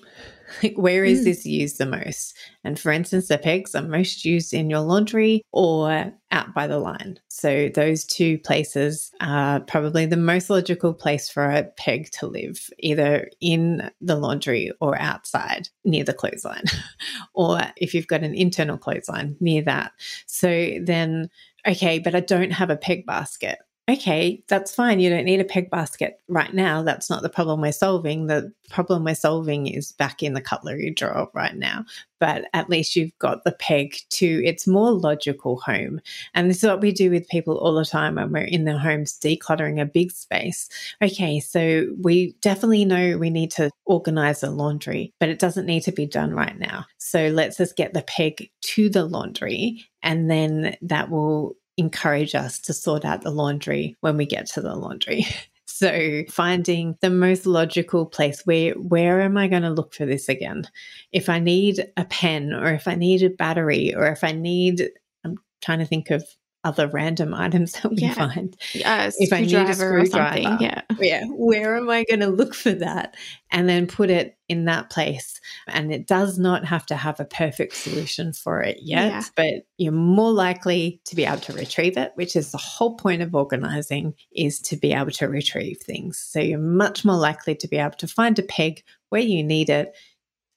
Like, 0.62 0.76
where 0.76 1.04
is 1.04 1.20
mm. 1.20 1.24
this 1.24 1.46
used 1.46 1.78
the 1.78 1.86
most? 1.86 2.36
And 2.64 2.78
for 2.78 2.92
instance, 2.92 3.28
the 3.28 3.38
pegs 3.38 3.74
are 3.74 3.82
most 3.82 4.24
used 4.24 4.52
in 4.52 4.68
your 4.68 4.80
laundry 4.80 5.42
or 5.52 6.12
out 6.30 6.54
by 6.54 6.66
the 6.66 6.78
line. 6.78 7.18
So, 7.28 7.68
those 7.68 8.04
two 8.04 8.38
places 8.38 9.10
are 9.20 9.60
probably 9.60 10.06
the 10.06 10.16
most 10.16 10.50
logical 10.50 10.92
place 10.92 11.28
for 11.28 11.44
a 11.44 11.64
peg 11.64 12.10
to 12.12 12.26
live, 12.26 12.68
either 12.78 13.30
in 13.40 13.90
the 14.00 14.16
laundry 14.16 14.72
or 14.80 14.98
outside 15.00 15.68
near 15.84 16.04
the 16.04 16.14
clothesline, 16.14 16.64
or 17.34 17.60
if 17.76 17.94
you've 17.94 18.06
got 18.06 18.22
an 18.22 18.34
internal 18.34 18.78
clothesline 18.78 19.36
near 19.40 19.62
that. 19.62 19.92
So, 20.26 20.78
then, 20.82 21.30
okay, 21.66 21.98
but 21.98 22.14
I 22.14 22.20
don't 22.20 22.52
have 22.52 22.70
a 22.70 22.76
peg 22.76 23.06
basket 23.06 23.58
okay, 23.90 24.42
that's 24.48 24.74
fine. 24.74 25.00
You 25.00 25.10
don't 25.10 25.24
need 25.24 25.40
a 25.40 25.44
peg 25.44 25.68
basket 25.70 26.20
right 26.28 26.54
now. 26.54 26.82
That's 26.82 27.10
not 27.10 27.22
the 27.22 27.28
problem 27.28 27.60
we're 27.60 27.72
solving. 27.72 28.26
The 28.26 28.52
problem 28.70 29.04
we're 29.04 29.14
solving 29.16 29.66
is 29.66 29.92
back 29.92 30.22
in 30.22 30.34
the 30.34 30.40
cutlery 30.40 30.90
drawer 30.90 31.28
right 31.34 31.56
now. 31.56 31.84
But 32.20 32.44
at 32.54 32.70
least 32.70 32.94
you've 32.94 33.18
got 33.18 33.42
the 33.42 33.52
peg 33.52 33.96
to 34.10 34.44
its 34.44 34.68
more 34.68 34.92
logical 34.92 35.58
home. 35.58 36.00
And 36.34 36.48
this 36.48 36.62
is 36.62 36.68
what 36.68 36.80
we 36.80 36.92
do 36.92 37.10
with 37.10 37.28
people 37.28 37.58
all 37.58 37.74
the 37.74 37.84
time 37.84 38.14
when 38.14 38.30
we're 38.30 38.44
in 38.44 38.64
their 38.64 38.78
homes 38.78 39.18
decluttering 39.18 39.80
a 39.80 39.84
big 39.84 40.12
space. 40.12 40.68
Okay, 41.02 41.40
so 41.40 41.88
we 42.00 42.36
definitely 42.40 42.84
know 42.84 43.18
we 43.18 43.30
need 43.30 43.50
to 43.52 43.70
organize 43.84 44.40
the 44.40 44.50
laundry, 44.50 45.12
but 45.18 45.28
it 45.28 45.40
doesn't 45.40 45.66
need 45.66 45.82
to 45.82 45.92
be 45.92 46.06
done 46.06 46.32
right 46.32 46.58
now. 46.58 46.86
So 46.98 47.26
let's 47.28 47.56
just 47.56 47.76
get 47.76 47.94
the 47.94 48.02
peg 48.02 48.48
to 48.60 48.88
the 48.88 49.04
laundry 49.04 49.84
and 50.02 50.30
then 50.30 50.76
that 50.82 51.10
will 51.10 51.56
encourage 51.76 52.34
us 52.34 52.58
to 52.60 52.72
sort 52.72 53.04
out 53.04 53.22
the 53.22 53.30
laundry 53.30 53.96
when 54.00 54.16
we 54.16 54.26
get 54.26 54.46
to 54.46 54.60
the 54.60 54.74
laundry. 54.74 55.26
So 55.64 56.22
finding 56.28 56.96
the 57.00 57.10
most 57.10 57.44
logical 57.46 58.04
place 58.06 58.42
where 58.44 58.74
where 58.74 59.20
am 59.20 59.36
I 59.36 59.48
going 59.48 59.62
to 59.62 59.70
look 59.70 59.94
for 59.94 60.04
this 60.04 60.28
again? 60.28 60.64
If 61.12 61.28
I 61.28 61.40
need 61.40 61.90
a 61.96 62.04
pen 62.04 62.52
or 62.52 62.72
if 62.74 62.86
I 62.86 62.94
need 62.94 63.22
a 63.22 63.30
battery 63.30 63.92
or 63.92 64.06
if 64.06 64.22
I 64.22 64.30
need 64.32 64.90
I'm 65.24 65.38
trying 65.60 65.78
to 65.78 65.86
think 65.86 66.10
of 66.10 66.24
other 66.64 66.86
random 66.88 67.34
items 67.46 67.72
that 67.72 67.90
we 67.90 67.96
Yeah. 67.98 68.14
find. 68.14 68.56
Yeah, 68.72 69.06
a 69.06 69.12
If 69.18 69.32
I 69.32 69.40
need 69.40 69.52
a 69.54 69.74
screwdriver 69.74 69.98
or 70.00 70.06
screwdriver, 70.06 70.42
something. 70.42 70.66
Yeah. 70.66 70.82
yeah, 71.00 71.24
where 71.28 71.76
am 71.76 71.90
I 71.90 72.04
going 72.04 72.20
to 72.20 72.28
look 72.28 72.54
for 72.54 72.72
that? 72.72 73.16
And 73.50 73.68
then 73.68 73.86
put 73.86 74.10
it 74.10 74.36
in 74.48 74.64
that 74.66 74.88
place. 74.90 75.40
And 75.68 75.92
it 75.92 76.06
does 76.06 76.38
not 76.38 76.64
have 76.64 76.86
to 76.86 76.94
have 76.96 77.18
a 77.20 77.24
perfect 77.24 77.74
solution 77.74 78.32
for 78.32 78.60
it 78.62 78.78
yet, 78.82 79.08
Yeah. 79.10 79.22
but 79.34 79.66
you're 79.78 79.92
more 79.92 80.30
likely 80.32 81.00
to 81.06 81.16
be 81.16 81.24
able 81.24 81.38
to 81.40 81.52
retrieve 81.52 81.96
it, 81.96 82.12
which 82.14 82.36
is 82.36 82.52
the 82.52 82.58
whole 82.58 82.96
point 82.96 83.22
of 83.22 83.34
organizing 83.34 84.14
is 84.30 84.60
to 84.60 84.76
be 84.76 84.92
able 84.92 85.10
to 85.12 85.26
retrieve 85.26 85.78
things. 85.80 86.18
So 86.18 86.40
you're 86.40 86.58
much 86.58 87.04
more 87.04 87.16
likely 87.18 87.54
to 87.56 87.68
be 87.68 87.76
able 87.78 87.96
to 87.96 88.06
find 88.06 88.38
a 88.38 88.42
peg 88.42 88.82
where 89.08 89.20
you 89.22 89.42
need 89.42 89.68
it 89.68 89.94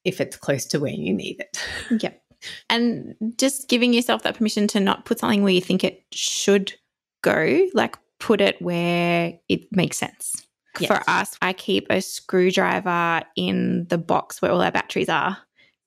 if 0.04 0.22
it's 0.22 0.38
close 0.38 0.66
to 0.68 0.80
where 0.80 0.92
you 0.94 1.14
need 1.14 1.40
it. 1.42 2.02
Yep. 2.04 2.22
And 2.70 3.16
just 3.38 3.70
giving 3.70 3.94
yourself 3.94 4.24
that 4.24 4.38
permission 4.38 4.68
to 4.70 4.80
not 4.80 5.06
put 5.06 5.20
something 5.20 5.44
where 5.44 5.54
you 5.54 5.62
think 5.62 5.84
it 5.84 6.04
should 6.12 6.74
go, 7.22 7.68
like 7.74 7.98
put 8.20 8.42
it 8.42 8.62
where 8.62 9.34
it 9.50 9.62
makes 9.72 9.98
sense. 9.98 10.46
Yes. 10.80 10.88
For 10.88 11.10
us, 11.10 11.38
I 11.42 11.54
keep 11.54 11.88
a 11.90 12.02
screwdriver 12.02 13.24
in 13.36 13.88
the 13.90 13.98
box 13.98 14.42
where 14.42 14.52
all 14.52 14.62
our 14.62 14.72
batteries 14.72 15.10
are. 15.10 15.38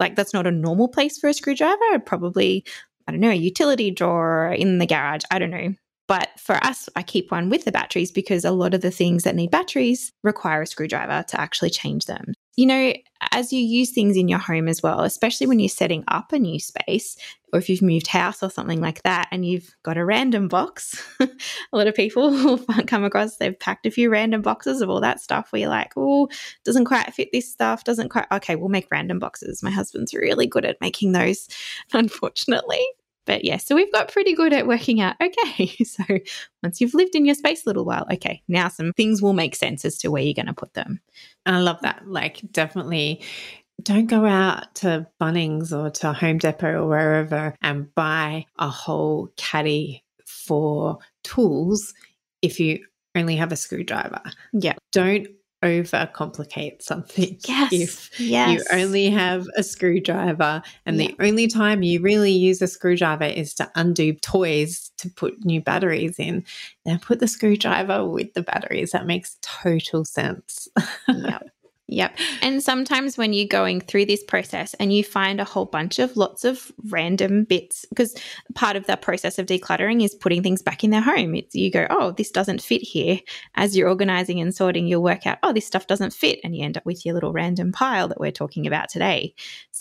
Like, 0.00 0.16
that's 0.16 0.32
not 0.32 0.46
a 0.46 0.50
normal 0.50 0.88
place 0.88 1.18
for 1.18 1.28
a 1.28 1.34
screwdriver. 1.34 1.98
Probably, 2.06 2.64
I 3.06 3.12
don't 3.12 3.20
know, 3.20 3.30
a 3.30 3.34
utility 3.34 3.90
drawer 3.90 4.52
in 4.52 4.78
the 4.78 4.86
garage. 4.86 5.24
I 5.30 5.38
don't 5.38 5.50
know. 5.50 5.74
But 6.06 6.30
for 6.38 6.56
us, 6.64 6.88
I 6.96 7.02
keep 7.02 7.30
one 7.30 7.50
with 7.50 7.66
the 7.66 7.72
batteries 7.72 8.10
because 8.10 8.46
a 8.46 8.50
lot 8.50 8.72
of 8.72 8.80
the 8.80 8.90
things 8.90 9.24
that 9.24 9.36
need 9.36 9.50
batteries 9.50 10.10
require 10.24 10.62
a 10.62 10.66
screwdriver 10.66 11.22
to 11.28 11.40
actually 11.40 11.70
change 11.70 12.06
them. 12.06 12.32
You 12.58 12.66
know, 12.66 12.92
as 13.30 13.52
you 13.52 13.60
use 13.60 13.92
things 13.92 14.16
in 14.16 14.26
your 14.26 14.40
home 14.40 14.66
as 14.66 14.82
well, 14.82 15.02
especially 15.02 15.46
when 15.46 15.60
you're 15.60 15.68
setting 15.68 16.02
up 16.08 16.32
a 16.32 16.40
new 16.40 16.58
space, 16.58 17.16
or 17.52 17.60
if 17.60 17.68
you've 17.68 17.82
moved 17.82 18.08
house 18.08 18.42
or 18.42 18.50
something 18.50 18.80
like 18.80 19.00
that, 19.04 19.28
and 19.30 19.46
you've 19.46 19.76
got 19.84 19.96
a 19.96 20.04
random 20.04 20.48
box, 20.48 21.00
a 21.20 21.28
lot 21.72 21.86
of 21.86 21.94
people 21.94 22.30
will 22.44 22.58
come 22.88 23.04
across 23.04 23.36
they've 23.36 23.56
packed 23.60 23.86
a 23.86 23.92
few 23.92 24.10
random 24.10 24.42
boxes 24.42 24.80
of 24.80 24.90
all 24.90 25.00
that 25.00 25.20
stuff 25.20 25.52
where 25.52 25.60
you're 25.60 25.70
like, 25.70 25.92
oh, 25.96 26.28
doesn't 26.64 26.86
quite 26.86 27.14
fit 27.14 27.28
this 27.32 27.48
stuff, 27.48 27.84
doesn't 27.84 28.08
quite, 28.08 28.26
okay, 28.32 28.56
we'll 28.56 28.68
make 28.68 28.88
random 28.90 29.20
boxes. 29.20 29.62
My 29.62 29.70
husband's 29.70 30.12
really 30.12 30.48
good 30.48 30.64
at 30.64 30.80
making 30.80 31.12
those, 31.12 31.46
unfortunately. 31.92 32.84
But 33.28 33.44
yeah, 33.44 33.58
so 33.58 33.74
we've 33.74 33.92
got 33.92 34.10
pretty 34.10 34.34
good 34.34 34.54
at 34.54 34.66
working 34.66 35.02
out, 35.02 35.14
okay, 35.22 35.66
so 35.84 36.02
once 36.62 36.80
you've 36.80 36.94
lived 36.94 37.14
in 37.14 37.26
your 37.26 37.34
space 37.34 37.66
a 37.66 37.68
little 37.68 37.84
while, 37.84 38.06
okay, 38.10 38.42
now 38.48 38.68
some 38.68 38.94
things 38.94 39.20
will 39.20 39.34
make 39.34 39.54
sense 39.54 39.84
as 39.84 39.98
to 39.98 40.10
where 40.10 40.22
you're 40.22 40.32
going 40.32 40.46
to 40.46 40.54
put 40.54 40.72
them. 40.72 41.00
I 41.44 41.60
love 41.60 41.82
that. 41.82 42.08
Like, 42.08 42.40
definitely 42.50 43.22
don't 43.82 44.06
go 44.06 44.24
out 44.24 44.74
to 44.76 45.06
Bunnings 45.20 45.76
or 45.76 45.90
to 45.90 46.14
Home 46.14 46.38
Depot 46.38 46.82
or 46.82 46.88
wherever 46.88 47.54
and 47.60 47.94
buy 47.94 48.46
a 48.58 48.68
whole 48.68 49.28
caddy 49.36 50.02
for 50.26 50.98
tools 51.22 51.92
if 52.40 52.58
you 52.58 52.84
only 53.14 53.36
have 53.36 53.52
a 53.52 53.56
screwdriver. 53.56 54.22
Yeah. 54.54 54.74
Don't 54.92 55.28
overcomplicate 55.62 56.82
something. 56.82 57.38
Yes. 57.48 57.72
If 57.72 58.20
yes. 58.20 58.52
you 58.52 58.78
only 58.78 59.10
have 59.10 59.46
a 59.56 59.62
screwdriver 59.62 60.62
and 60.84 61.00
the 61.00 61.14
only 61.18 61.46
time 61.46 61.82
you 61.82 62.00
really 62.00 62.32
use 62.32 62.60
a 62.60 62.66
screwdriver 62.66 63.24
is 63.24 63.54
to 63.54 63.70
undo 63.74 64.12
toys 64.14 64.90
to 64.98 65.08
put 65.10 65.44
new 65.44 65.60
batteries 65.60 66.18
in, 66.18 66.44
then 66.84 66.98
put 66.98 67.20
the 67.20 67.28
screwdriver 67.28 68.06
with 68.06 68.34
the 68.34 68.42
batteries. 68.42 68.90
That 68.90 69.06
makes 69.06 69.38
total 69.40 70.04
sense. 70.04 70.68
yep. 71.08 71.48
Yep. 71.90 72.18
And 72.42 72.62
sometimes 72.62 73.16
when 73.16 73.32
you're 73.32 73.48
going 73.48 73.80
through 73.80 74.04
this 74.04 74.22
process 74.22 74.74
and 74.74 74.92
you 74.92 75.02
find 75.02 75.40
a 75.40 75.44
whole 75.44 75.64
bunch 75.64 75.98
of 75.98 76.18
lots 76.18 76.44
of 76.44 76.70
random 76.90 77.44
bits, 77.44 77.86
because 77.88 78.14
part 78.54 78.76
of 78.76 78.86
that 78.86 79.00
process 79.00 79.38
of 79.38 79.46
decluttering 79.46 80.04
is 80.04 80.14
putting 80.14 80.42
things 80.42 80.60
back 80.60 80.84
in 80.84 80.90
their 80.90 81.00
home. 81.00 81.34
It's 81.34 81.54
you 81.54 81.70
go, 81.70 81.86
oh, 81.88 82.12
this 82.12 82.30
doesn't 82.30 82.60
fit 82.60 82.82
here. 82.82 83.20
As 83.54 83.74
you're 83.74 83.88
organizing 83.88 84.38
and 84.38 84.54
sorting, 84.54 84.86
you'll 84.86 85.02
work 85.02 85.26
out, 85.26 85.38
oh, 85.42 85.54
this 85.54 85.66
stuff 85.66 85.86
doesn't 85.86 86.12
fit. 86.12 86.40
And 86.44 86.54
you 86.54 86.62
end 86.62 86.76
up 86.76 86.84
with 86.84 87.06
your 87.06 87.14
little 87.14 87.32
random 87.32 87.72
pile 87.72 88.06
that 88.08 88.20
we're 88.20 88.32
talking 88.32 88.66
about 88.66 88.90
today. 88.90 89.34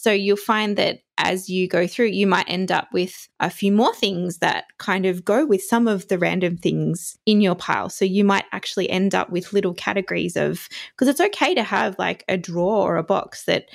So 0.07 0.13
you'll 0.13 0.37
find 0.37 0.77
that 0.77 1.01
as 1.17 1.49
you 1.49 1.67
go 1.67 1.85
through, 1.85 2.05
you 2.05 2.27
might 2.27 2.45
end 2.47 2.71
up 2.71 2.87
with 2.93 3.27
a 3.41 3.49
few 3.49 3.73
more 3.73 3.93
things 3.93 4.37
that 4.37 4.63
kind 4.77 5.05
of 5.05 5.25
go 5.25 5.45
with 5.45 5.61
some 5.61 5.85
of 5.85 6.07
the 6.07 6.17
random 6.17 6.55
things 6.55 7.17
in 7.25 7.41
your 7.41 7.55
pile. 7.55 7.89
So 7.89 8.05
you 8.05 8.23
might 8.23 8.45
actually 8.53 8.89
end 8.89 9.13
up 9.13 9.29
with 9.29 9.51
little 9.51 9.73
categories 9.73 10.37
of, 10.37 10.69
because 10.93 11.09
it's 11.09 11.19
okay 11.19 11.53
to 11.55 11.61
have 11.61 11.99
like 11.99 12.23
a 12.29 12.37
drawer 12.37 12.93
or 12.93 12.95
a 12.95 13.03
box 13.03 13.43
that 13.47 13.65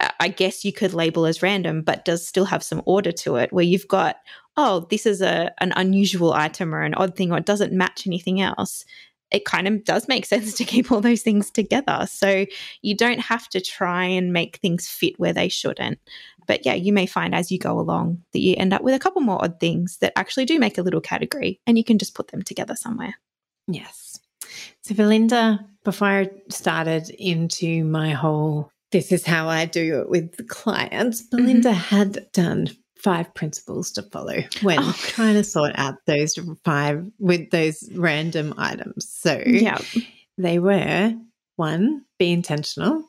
uh, 0.00 0.10
I 0.20 0.28
guess 0.28 0.62
you 0.62 0.74
could 0.74 0.92
label 0.92 1.24
as 1.24 1.40
random, 1.42 1.80
but 1.80 2.04
does 2.04 2.26
still 2.26 2.44
have 2.44 2.62
some 2.62 2.82
order 2.84 3.12
to 3.12 3.36
it, 3.36 3.50
where 3.50 3.64
you've 3.64 3.88
got, 3.88 4.16
oh, 4.58 4.86
this 4.90 5.06
is 5.06 5.22
a 5.22 5.54
an 5.58 5.72
unusual 5.74 6.34
item 6.34 6.74
or 6.74 6.82
an 6.82 6.92
odd 6.92 7.16
thing, 7.16 7.32
or 7.32 7.38
it 7.38 7.46
doesn't 7.46 7.72
match 7.72 8.06
anything 8.06 8.42
else. 8.42 8.84
It 9.32 9.44
kind 9.44 9.66
of 9.68 9.84
does 9.84 10.08
make 10.08 10.26
sense 10.26 10.54
to 10.54 10.64
keep 10.64 10.90
all 10.90 11.00
those 11.00 11.22
things 11.22 11.50
together. 11.50 12.06
So 12.08 12.46
you 12.82 12.96
don't 12.96 13.20
have 13.20 13.48
to 13.50 13.60
try 13.60 14.04
and 14.04 14.32
make 14.32 14.56
things 14.56 14.88
fit 14.88 15.18
where 15.18 15.32
they 15.32 15.48
shouldn't. 15.48 15.98
But 16.46 16.66
yeah, 16.66 16.74
you 16.74 16.92
may 16.92 17.06
find 17.06 17.34
as 17.34 17.52
you 17.52 17.58
go 17.58 17.78
along 17.78 18.22
that 18.32 18.40
you 18.40 18.54
end 18.56 18.72
up 18.72 18.82
with 18.82 18.94
a 18.94 18.98
couple 18.98 19.22
more 19.22 19.42
odd 19.42 19.60
things 19.60 19.98
that 19.98 20.12
actually 20.16 20.44
do 20.44 20.58
make 20.58 20.76
a 20.76 20.82
little 20.82 21.00
category 21.00 21.60
and 21.66 21.78
you 21.78 21.84
can 21.84 21.98
just 21.98 22.14
put 22.14 22.28
them 22.28 22.42
together 22.42 22.74
somewhere. 22.74 23.14
Yes. 23.68 24.18
So, 24.82 24.94
Belinda, 24.94 25.64
before 25.84 26.08
I 26.08 26.30
started 26.48 27.10
into 27.10 27.84
my 27.84 28.10
whole 28.10 28.72
this 28.90 29.10
is 29.10 29.24
how 29.24 29.48
I 29.48 29.64
do 29.64 30.00
it 30.00 30.10
with 30.10 30.36
the 30.36 30.44
clients, 30.44 31.22
mm-hmm. 31.22 31.36
Belinda 31.36 31.72
had 31.72 32.30
done 32.32 32.68
five 33.02 33.32
principles 33.34 33.90
to 33.92 34.02
follow 34.02 34.38
when 34.62 34.78
Oh. 34.80 34.94
trying 34.98 35.34
to 35.34 35.44
sort 35.44 35.72
out 35.74 35.94
those 36.06 36.38
five 36.64 37.04
with 37.18 37.50
those 37.50 37.88
random 37.94 38.54
items. 38.56 39.08
So, 39.08 39.42
Yeah. 39.44 39.78
they 40.38 40.58
were 40.58 41.14
one, 41.56 42.04
be 42.18 42.32
intentional, 42.32 43.04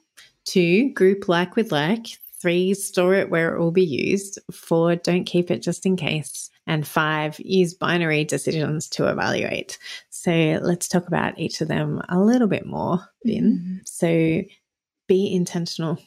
two, 0.45 0.91
group 0.93 1.27
like 1.27 1.55
with 1.55 1.71
like, 1.71 2.07
three, 2.41 2.73
store 2.73 3.13
it 3.13 3.29
where 3.29 3.55
it 3.55 3.59
will 3.59 3.71
be 3.71 3.85
used, 3.85 4.37
four, 4.51 4.97
don't 4.97 5.23
keep 5.23 5.49
it 5.49 5.61
just 5.61 5.85
in 5.85 5.95
case, 5.95 6.49
and 6.67 6.85
five, 6.85 7.39
use 7.39 7.73
binary 7.73 8.25
decisions 8.25 8.89
to 8.89 9.07
evaluate. 9.07 9.79
So 10.09 10.59
let's 10.61 10.89
talk 10.89 11.07
about 11.07 11.39
each 11.39 11.61
of 11.61 11.69
them 11.69 12.01
a 12.09 12.19
little 12.19 12.47
bit 12.49 12.65
more, 12.65 12.99
Bin. 13.23 13.43
Mm-hmm. 13.59 13.75
So 13.85 14.41
be 15.07 15.33
intentional. 15.33 15.99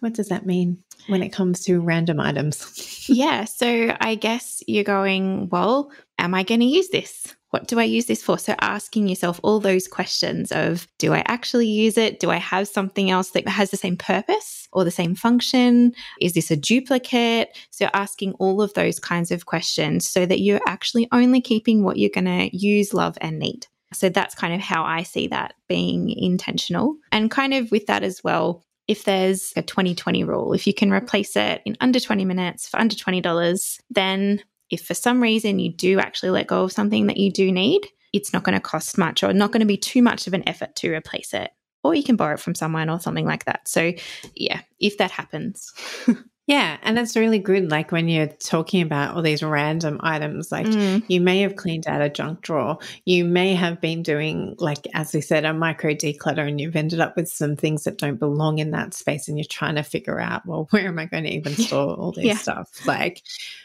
What 0.00 0.14
does 0.14 0.28
that 0.28 0.46
mean 0.46 0.82
when 1.06 1.22
it 1.22 1.30
comes 1.30 1.64
to 1.64 1.80
random 1.80 2.20
items? 2.20 2.86
Yeah. 3.10 3.44
So 3.44 3.96
I 4.00 4.14
guess 4.14 4.62
you're 4.68 4.84
going, 4.84 5.48
well, 5.48 5.90
am 6.20 6.32
I 6.32 6.44
going 6.44 6.60
to 6.60 6.66
use 6.66 6.90
this? 6.90 7.34
What 7.50 7.66
do 7.66 7.80
I 7.80 7.84
use 7.84 8.06
this 8.06 8.22
for? 8.22 8.38
So 8.38 8.54
asking 8.60 9.08
yourself 9.08 9.40
all 9.42 9.58
those 9.58 9.88
questions 9.88 10.52
of 10.52 10.86
do 10.98 11.12
I 11.12 11.24
actually 11.26 11.66
use 11.66 11.98
it? 11.98 12.20
Do 12.20 12.30
I 12.30 12.36
have 12.36 12.68
something 12.68 13.10
else 13.10 13.30
that 13.30 13.48
has 13.48 13.72
the 13.72 13.76
same 13.76 13.96
purpose 13.96 14.68
or 14.72 14.84
the 14.84 14.92
same 14.92 15.16
function? 15.16 15.92
Is 16.20 16.34
this 16.34 16.52
a 16.52 16.56
duplicate? 16.56 17.56
So 17.70 17.88
asking 17.94 18.34
all 18.34 18.62
of 18.62 18.74
those 18.74 19.00
kinds 19.00 19.32
of 19.32 19.46
questions 19.46 20.08
so 20.08 20.24
that 20.26 20.40
you're 20.40 20.60
actually 20.68 21.08
only 21.10 21.40
keeping 21.40 21.82
what 21.82 21.96
you're 21.96 22.10
going 22.10 22.26
to 22.26 22.56
use, 22.56 22.94
love, 22.94 23.18
and 23.20 23.40
need. 23.40 23.66
So 23.92 24.08
that's 24.08 24.36
kind 24.36 24.54
of 24.54 24.60
how 24.60 24.84
I 24.84 25.02
see 25.02 25.26
that 25.28 25.54
being 25.68 26.10
intentional. 26.10 26.96
And 27.10 27.30
kind 27.30 27.54
of 27.54 27.72
with 27.72 27.86
that 27.86 28.04
as 28.04 28.22
well, 28.22 28.64
if 28.90 29.04
there's 29.04 29.52
a 29.54 29.62
2020 29.62 30.24
rule, 30.24 30.52
if 30.52 30.66
you 30.66 30.74
can 30.74 30.88
mm-hmm. 30.88 31.04
replace 31.04 31.36
it 31.36 31.62
in 31.64 31.76
under 31.80 32.00
20 32.00 32.24
minutes 32.24 32.68
for 32.68 32.80
under 32.80 32.96
$20, 32.96 33.80
then 33.88 34.42
if 34.68 34.84
for 34.84 34.94
some 34.94 35.22
reason 35.22 35.60
you 35.60 35.72
do 35.72 36.00
actually 36.00 36.30
let 36.30 36.48
go 36.48 36.64
of 36.64 36.72
something 36.72 37.06
that 37.06 37.16
you 37.16 37.30
do 37.30 37.52
need, 37.52 37.86
it's 38.12 38.32
not 38.32 38.42
going 38.42 38.56
to 38.56 38.60
cost 38.60 38.98
much 38.98 39.22
or 39.22 39.32
not 39.32 39.52
going 39.52 39.60
to 39.60 39.66
be 39.66 39.76
too 39.76 40.02
much 40.02 40.26
of 40.26 40.34
an 40.34 40.42
effort 40.48 40.74
to 40.74 40.92
replace 40.92 41.32
it. 41.32 41.52
Or 41.84 41.94
you 41.94 42.02
can 42.02 42.16
borrow 42.16 42.34
it 42.34 42.40
from 42.40 42.56
someone 42.56 42.90
or 42.90 42.98
something 42.98 43.24
like 43.24 43.44
that. 43.44 43.68
So, 43.68 43.92
yeah, 44.34 44.60
if 44.80 44.98
that 44.98 45.12
happens. 45.12 45.72
Yeah, 46.50 46.78
and 46.82 46.98
it's 46.98 47.14
really 47.14 47.38
good. 47.38 47.70
Like 47.70 47.92
when 47.92 48.08
you're 48.08 48.26
talking 48.26 48.82
about 48.82 49.14
all 49.14 49.22
these 49.22 49.40
random 49.40 50.00
items, 50.02 50.50
like 50.50 50.66
Mm. 50.66 51.04
you 51.06 51.20
may 51.20 51.42
have 51.42 51.54
cleaned 51.54 51.86
out 51.86 52.02
a 52.02 52.08
junk 52.08 52.40
drawer. 52.40 52.78
You 53.04 53.24
may 53.24 53.54
have 53.54 53.80
been 53.80 54.02
doing, 54.02 54.56
like, 54.58 54.84
as 54.92 55.14
we 55.14 55.20
said, 55.20 55.44
a 55.44 55.54
micro 55.54 55.94
declutter, 55.94 56.48
and 56.48 56.60
you've 56.60 56.74
ended 56.74 56.98
up 56.98 57.14
with 57.16 57.28
some 57.28 57.54
things 57.54 57.84
that 57.84 57.98
don't 57.98 58.18
belong 58.18 58.58
in 58.58 58.72
that 58.72 58.94
space. 58.94 59.28
And 59.28 59.38
you're 59.38 59.44
trying 59.48 59.76
to 59.76 59.84
figure 59.84 60.18
out, 60.18 60.44
well, 60.44 60.66
where 60.72 60.88
am 60.88 60.98
I 60.98 61.04
going 61.06 61.22
to 61.22 61.30
even 61.30 61.54
store 61.56 61.94
all 61.94 62.10
this 62.10 62.24
Yeah. 62.24 62.34
stuff? 62.34 62.68
Like, 62.84 63.22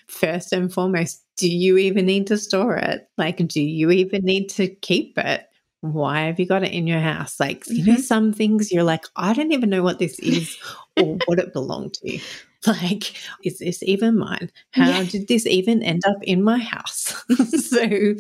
first 0.08 0.54
and 0.54 0.72
foremost, 0.72 1.24
do 1.38 1.50
you 1.50 1.78
even 1.80 2.06
need 2.06 2.28
to 2.28 2.38
store 2.38 2.78
it? 2.78 3.10
Like, 3.18 3.38
do 3.48 3.64
you 3.64 3.90
even 3.90 4.24
need 4.24 4.50
to 4.50 4.68
keep 4.68 5.18
it? 5.18 5.48
Why 5.82 6.26
have 6.28 6.40
you 6.40 6.46
got 6.46 6.64
it 6.64 6.72
in 6.72 6.86
your 6.86 7.00
house? 7.00 7.40
Like, 7.40 7.64
you 7.68 7.84
know, 7.84 7.94
Mhm. 7.94 8.00
some 8.02 8.32
things 8.32 8.72
you're 8.72 8.84
like, 8.84 9.06
I 9.16 9.34
don't 9.34 9.52
even 9.54 9.72
know 9.72 9.82
what 9.82 9.98
this 9.98 10.20
is 10.20 10.56
or 10.96 11.18
what 11.26 11.40
it 11.40 11.52
belonged 11.52 11.96
to. 12.04 12.20
Like, 12.82 13.14
is 13.44 13.60
this 13.60 13.84
even 13.84 14.18
mine? 14.18 14.52
How 14.72 14.90
Yeah. 14.90 15.04
did 15.04 15.28
this 15.28 15.46
even 15.46 15.84
end 15.84 16.04
up 16.08 16.18
in 16.24 16.44
my 16.44 16.58
house? 16.58 17.14
so 17.70 18.16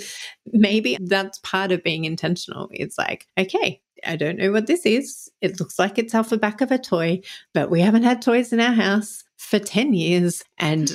maybe 0.54 0.98
that's 1.02 1.40
part 1.40 1.72
of 1.72 1.84
being 1.84 2.06
intentional. 2.06 2.70
It's 2.72 2.98
like, 2.98 3.28
okay, 3.38 3.82
I 4.06 4.16
don't 4.16 4.38
know 4.38 4.52
what 4.52 4.68
this 4.68 4.86
is. 4.86 5.30
It 5.42 5.60
looks 5.60 5.80
like 5.80 5.98
it's 5.98 6.14
off 6.16 6.30
the 6.30 6.38
back 6.38 6.62
of 6.62 6.72
a 6.72 6.78
toy, 6.78 7.22
but 7.54 7.70
we 7.72 7.82
haven't 7.82 8.04
had 8.04 8.22
toys 8.22 8.54
in 8.54 8.60
our 8.60 8.74
house 8.74 9.24
for 9.38 9.58
10 9.60 9.94
years. 9.94 10.44
And 10.58 10.92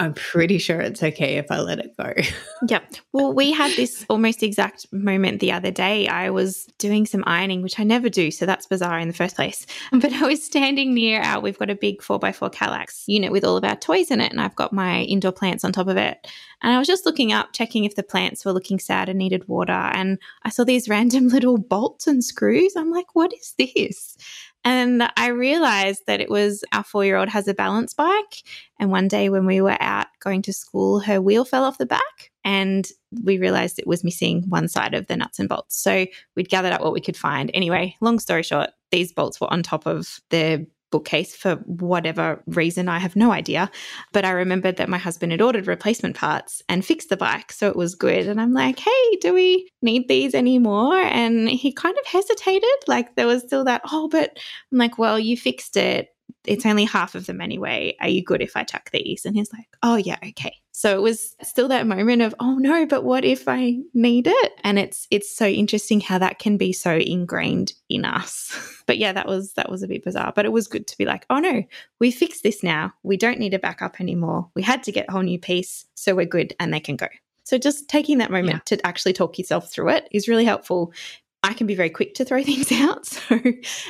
I'm 0.00 0.14
pretty 0.14 0.56
sure 0.56 0.80
it's 0.80 1.02
okay 1.02 1.36
if 1.36 1.50
I 1.50 1.60
let 1.60 1.78
it 1.78 1.94
go. 1.94 2.14
yep. 2.68 2.84
Well, 3.12 3.34
we 3.34 3.52
had 3.52 3.70
this 3.76 4.06
almost 4.08 4.42
exact 4.42 4.90
moment 4.94 5.40
the 5.40 5.52
other 5.52 5.70
day. 5.70 6.08
I 6.08 6.30
was 6.30 6.64
doing 6.78 7.04
some 7.04 7.22
ironing, 7.26 7.60
which 7.60 7.78
I 7.78 7.84
never 7.84 8.08
do. 8.08 8.30
So 8.30 8.46
that's 8.46 8.64
bizarre 8.64 8.98
in 8.98 9.08
the 9.08 9.14
first 9.14 9.36
place. 9.36 9.66
But 9.92 10.14
I 10.14 10.26
was 10.26 10.42
standing 10.42 10.94
near 10.94 11.20
our, 11.20 11.40
we've 11.40 11.58
got 11.58 11.68
a 11.68 11.74
big 11.74 12.00
4x4 12.00 12.50
Kallax 12.54 13.02
unit 13.06 13.30
with 13.30 13.44
all 13.44 13.58
of 13.58 13.64
our 13.64 13.76
toys 13.76 14.10
in 14.10 14.22
it. 14.22 14.32
And 14.32 14.40
I've 14.40 14.56
got 14.56 14.72
my 14.72 15.02
indoor 15.02 15.32
plants 15.32 15.62
on 15.62 15.72
top 15.72 15.88
of 15.88 15.98
it. 15.98 16.26
And 16.62 16.72
I 16.72 16.78
was 16.78 16.86
just 16.86 17.04
looking 17.04 17.32
up, 17.32 17.52
checking 17.52 17.84
if 17.84 17.96
the 17.96 18.02
plants 18.02 18.44
were 18.44 18.52
looking 18.54 18.78
sad 18.78 19.10
and 19.10 19.18
needed 19.18 19.48
water. 19.48 19.72
And 19.72 20.18
I 20.44 20.48
saw 20.48 20.64
these 20.64 20.88
random 20.88 21.28
little 21.28 21.58
bolts 21.58 22.06
and 22.06 22.24
screws. 22.24 22.74
I'm 22.76 22.90
like, 22.90 23.14
what 23.14 23.34
is 23.34 23.54
this? 23.58 24.16
And 24.64 25.10
I 25.16 25.28
realized 25.28 26.02
that 26.06 26.20
it 26.20 26.28
was 26.28 26.62
our 26.72 26.84
four 26.84 27.04
year 27.04 27.16
old 27.16 27.30
has 27.30 27.48
a 27.48 27.54
balance 27.54 27.94
bike. 27.94 28.42
And 28.78 28.90
one 28.90 29.08
day 29.08 29.28
when 29.30 29.46
we 29.46 29.60
were 29.60 29.76
out 29.80 30.08
going 30.20 30.42
to 30.42 30.52
school, 30.52 31.00
her 31.00 31.20
wheel 31.20 31.44
fell 31.44 31.64
off 31.64 31.78
the 31.78 31.86
back 31.86 32.30
and 32.44 32.86
we 33.22 33.38
realized 33.38 33.78
it 33.78 33.86
was 33.86 34.04
missing 34.04 34.44
one 34.48 34.68
side 34.68 34.94
of 34.94 35.06
the 35.06 35.16
nuts 35.16 35.38
and 35.38 35.48
bolts. 35.48 35.76
So 35.76 36.06
we'd 36.36 36.50
gathered 36.50 36.72
up 36.72 36.82
what 36.82 36.92
we 36.92 37.00
could 37.00 37.16
find. 37.16 37.50
Anyway, 37.54 37.96
long 38.00 38.18
story 38.18 38.42
short, 38.42 38.70
these 38.90 39.12
bolts 39.12 39.40
were 39.40 39.52
on 39.52 39.62
top 39.62 39.86
of 39.86 40.20
the 40.30 40.66
bookcase 40.90 41.34
for 41.34 41.56
whatever 41.66 42.42
reason. 42.46 42.88
I 42.88 42.98
have 42.98 43.16
no 43.16 43.32
idea. 43.32 43.70
But 44.12 44.24
I 44.24 44.30
remembered 44.30 44.76
that 44.76 44.88
my 44.88 44.98
husband 44.98 45.32
had 45.32 45.40
ordered 45.40 45.66
replacement 45.66 46.16
parts 46.16 46.62
and 46.68 46.84
fixed 46.84 47.08
the 47.08 47.16
bike. 47.16 47.52
So 47.52 47.68
it 47.68 47.76
was 47.76 47.94
good. 47.94 48.26
And 48.26 48.40
I'm 48.40 48.52
like, 48.52 48.78
hey, 48.78 49.16
do 49.20 49.34
we 49.34 49.68
need 49.82 50.08
these 50.08 50.34
anymore? 50.34 50.96
And 50.96 51.48
he 51.48 51.72
kind 51.72 51.96
of 51.98 52.06
hesitated. 52.06 52.68
Like 52.86 53.16
there 53.16 53.26
was 53.26 53.42
still 53.42 53.64
that, 53.64 53.82
oh, 53.90 54.08
but 54.08 54.38
I'm 54.72 54.78
like, 54.78 54.98
well, 54.98 55.18
you 55.18 55.36
fixed 55.36 55.76
it 55.76 56.08
it's 56.46 56.66
only 56.66 56.84
half 56.84 57.14
of 57.14 57.26
them 57.26 57.40
anyway. 57.40 57.96
Are 58.00 58.08
you 58.08 58.22
good 58.22 58.40
if 58.40 58.56
I 58.56 58.64
chuck 58.64 58.90
these? 58.92 59.24
And 59.24 59.34
he's 59.36 59.52
like, 59.52 59.66
oh, 59.82 59.96
yeah, 59.96 60.16
okay. 60.28 60.54
So 60.80 60.96
it 60.96 61.02
was 61.02 61.36
still 61.42 61.68
that 61.68 61.86
moment 61.86 62.22
of, 62.22 62.34
oh 62.40 62.54
no, 62.54 62.86
but 62.86 63.04
what 63.04 63.22
if 63.22 63.46
I 63.46 63.80
need 63.92 64.26
it? 64.26 64.52
And 64.64 64.78
it's 64.78 65.06
it's 65.10 65.30
so 65.30 65.44
interesting 65.44 66.00
how 66.00 66.16
that 66.16 66.38
can 66.38 66.56
be 66.56 66.72
so 66.72 66.92
ingrained 66.96 67.74
in 67.90 68.06
us. 68.06 68.82
but 68.86 68.96
yeah, 68.96 69.12
that 69.12 69.26
was 69.26 69.52
that 69.52 69.70
was 69.70 69.82
a 69.82 69.88
bit 69.88 70.02
bizarre. 70.02 70.32
But 70.34 70.46
it 70.46 70.52
was 70.52 70.68
good 70.68 70.86
to 70.86 70.96
be 70.96 71.04
like, 71.04 71.26
oh 71.28 71.38
no, 71.38 71.64
we 71.98 72.10
fixed 72.10 72.42
this 72.42 72.62
now. 72.62 72.94
We 73.02 73.18
don't 73.18 73.38
need 73.38 73.52
a 73.52 73.58
backup 73.58 74.00
anymore. 74.00 74.48
We 74.54 74.62
had 74.62 74.82
to 74.84 74.92
get 74.92 75.04
a 75.10 75.12
whole 75.12 75.20
new 75.20 75.38
piece, 75.38 75.84
so 75.96 76.14
we're 76.14 76.24
good 76.24 76.54
and 76.58 76.72
they 76.72 76.80
can 76.80 76.96
go. 76.96 77.08
So 77.44 77.58
just 77.58 77.90
taking 77.90 78.16
that 78.16 78.30
moment 78.30 78.62
yeah. 78.70 78.76
to 78.76 78.86
actually 78.86 79.12
talk 79.12 79.38
yourself 79.38 79.70
through 79.70 79.90
it 79.90 80.08
is 80.12 80.28
really 80.28 80.46
helpful 80.46 80.94
I 81.42 81.54
can 81.54 81.66
be 81.66 81.74
very 81.74 81.90
quick 81.90 82.14
to 82.14 82.24
throw 82.24 82.42
things 82.44 82.72
out. 82.72 83.06
So 83.06 83.38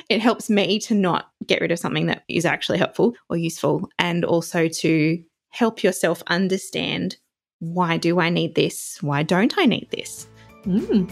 it 0.08 0.20
helps 0.20 0.50
me 0.50 0.78
to 0.80 0.94
not 0.94 1.30
get 1.46 1.60
rid 1.60 1.72
of 1.72 1.78
something 1.78 2.06
that 2.06 2.24
is 2.28 2.44
actually 2.44 2.78
helpful 2.78 3.14
or 3.28 3.36
useful, 3.36 3.88
and 3.98 4.24
also 4.24 4.68
to 4.68 5.22
help 5.50 5.82
yourself 5.82 6.22
understand 6.26 7.16
why 7.58 7.98
do 7.98 8.18
I 8.18 8.30
need 8.30 8.54
this? 8.54 8.98
Why 9.02 9.22
don't 9.22 9.54
I 9.58 9.66
need 9.66 9.88
this? 9.90 10.26
Mm. 10.64 11.10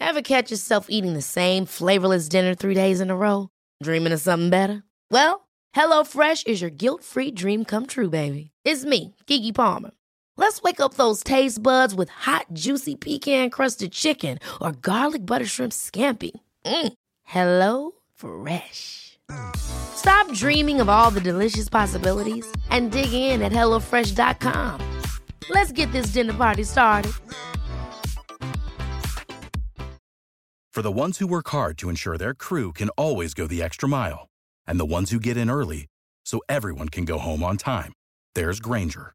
Ever 0.00 0.22
catch 0.22 0.50
yourself 0.50 0.86
eating 0.88 1.12
the 1.12 1.22
same 1.22 1.66
flavorless 1.66 2.28
dinner 2.28 2.54
three 2.54 2.74
days 2.74 3.00
in 3.00 3.10
a 3.10 3.16
row? 3.16 3.50
Dreaming 3.82 4.12
of 4.12 4.20
something 4.20 4.48
better? 4.48 4.82
Well, 5.10 5.48
HelloFresh 5.76 6.46
is 6.46 6.60
your 6.60 6.70
guilt 6.70 7.04
free 7.04 7.30
dream 7.30 7.64
come 7.64 7.86
true, 7.86 8.08
baby. 8.08 8.52
It's 8.64 8.84
me, 8.84 9.14
Keke 9.26 9.54
Palmer. 9.54 9.90
Let's 10.38 10.62
wake 10.62 10.78
up 10.78 10.94
those 10.94 11.24
taste 11.24 11.60
buds 11.60 11.96
with 11.96 12.08
hot, 12.10 12.46
juicy 12.52 12.94
pecan 12.94 13.50
crusted 13.50 13.90
chicken 13.90 14.38
or 14.60 14.70
garlic 14.70 15.26
butter 15.26 15.44
shrimp 15.44 15.72
scampi. 15.72 16.30
Mm. 16.64 16.92
Hello 17.24 17.90
Fresh. 18.14 19.18
Stop 19.56 20.32
dreaming 20.32 20.80
of 20.80 20.88
all 20.88 21.10
the 21.10 21.20
delicious 21.20 21.68
possibilities 21.68 22.46
and 22.70 22.92
dig 22.92 23.12
in 23.12 23.42
at 23.42 23.50
HelloFresh.com. 23.50 24.80
Let's 25.50 25.72
get 25.72 25.90
this 25.90 26.12
dinner 26.12 26.34
party 26.34 26.62
started. 26.62 27.12
For 30.72 30.82
the 30.82 30.92
ones 30.92 31.18
who 31.18 31.26
work 31.26 31.48
hard 31.48 31.76
to 31.78 31.88
ensure 31.88 32.16
their 32.16 32.34
crew 32.34 32.72
can 32.72 32.90
always 32.90 33.34
go 33.34 33.48
the 33.48 33.60
extra 33.60 33.88
mile, 33.88 34.28
and 34.68 34.78
the 34.78 34.86
ones 34.86 35.10
who 35.10 35.18
get 35.18 35.36
in 35.36 35.50
early 35.50 35.86
so 36.24 36.40
everyone 36.48 36.90
can 36.90 37.04
go 37.04 37.18
home 37.18 37.42
on 37.42 37.56
time, 37.56 37.92
there's 38.36 38.60
Grainger 38.60 39.14